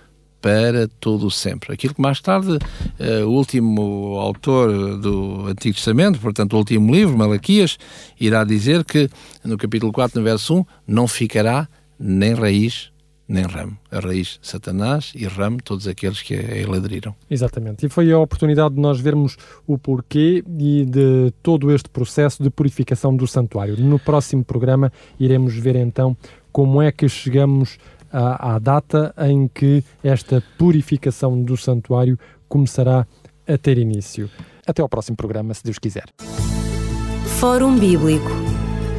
para 0.41 0.87
todo 1.01 1.27
o 1.27 1.31
sempre. 1.31 1.73
Aquilo 1.73 1.95
que 1.95 2.01
mais 2.01 2.21
tarde 2.21 2.53
uh, 2.53 3.27
o 3.27 3.31
último 3.31 4.17
autor 4.21 4.97
do 4.99 5.47
Antigo 5.49 5.75
Testamento, 5.75 6.21
portanto 6.21 6.53
o 6.53 6.59
último 6.59 6.95
livro, 6.95 7.19
Malaquias, 7.19 7.77
irá 8.21 8.45
dizer 8.45 8.85
que 8.85 9.11
no 9.45 9.59
capítulo 9.59 9.93
4, 9.93 10.21
no 10.21 10.25
verso 10.25 10.59
1, 10.59 10.65
não 10.87 11.09
ficará 11.09 11.69
nem 11.99 12.35
raiz 12.35 12.93
nem 13.29 13.45
ramo. 13.45 13.77
A 13.91 14.01
raiz, 14.01 14.39
Satanás, 14.41 15.13
e 15.15 15.27
ramo, 15.27 15.59
todos 15.63 15.87
aqueles 15.87 16.23
que 16.23 16.35
a 16.35 16.39
ele 16.39 16.77
aderiram. 16.77 17.15
Exatamente. 17.31 17.85
E 17.85 17.89
foi 17.89 18.11
a 18.11 18.19
oportunidade 18.19 18.75
de 18.75 18.81
nós 18.81 18.99
vermos 18.99 19.37
o 19.67 19.77
porquê 19.77 20.43
e 20.59 20.85
de 20.87 21.33
todo 21.43 21.71
este 21.71 21.91
processo 21.91 22.43
de 22.43 22.49
purificação 22.49 23.15
do 23.15 23.27
santuário. 23.27 23.77
No 23.77 23.99
próximo 23.99 24.43
programa 24.43 24.91
iremos 25.21 25.55
ver 25.55 25.77
então 25.77 26.17
como 26.51 26.81
é 26.81 26.91
que 26.91 27.09
chegamos 27.09 27.79
à, 28.11 28.55
à 28.55 28.59
data 28.59 29.15
em 29.19 29.47
que 29.47 29.85
esta 30.03 30.43
purificação 30.57 31.41
do 31.43 31.57
santuário 31.57 32.19
começará 32.49 33.07
a 33.47 33.59
ter 33.59 33.77
início. 33.77 34.31
Até 34.67 34.81
ao 34.81 34.89
próximo 34.89 35.17
programa, 35.17 35.53
se 35.53 35.63
Deus 35.63 35.79
quiser. 35.79 36.05
Fórum 37.39 37.79
Bíblico 37.79 38.31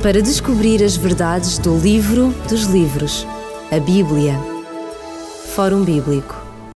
para 0.02 0.22
descobrir 0.22 0.84
as 0.84 0.96
verdades 0.96 1.58
do 1.58 1.78
livro 1.78 2.34
dos 2.48 2.64
livros 2.66 3.28
a 3.72 3.80
Bíblia. 3.80 4.36
Fórum 5.54 5.84
Bíblico 5.84 6.39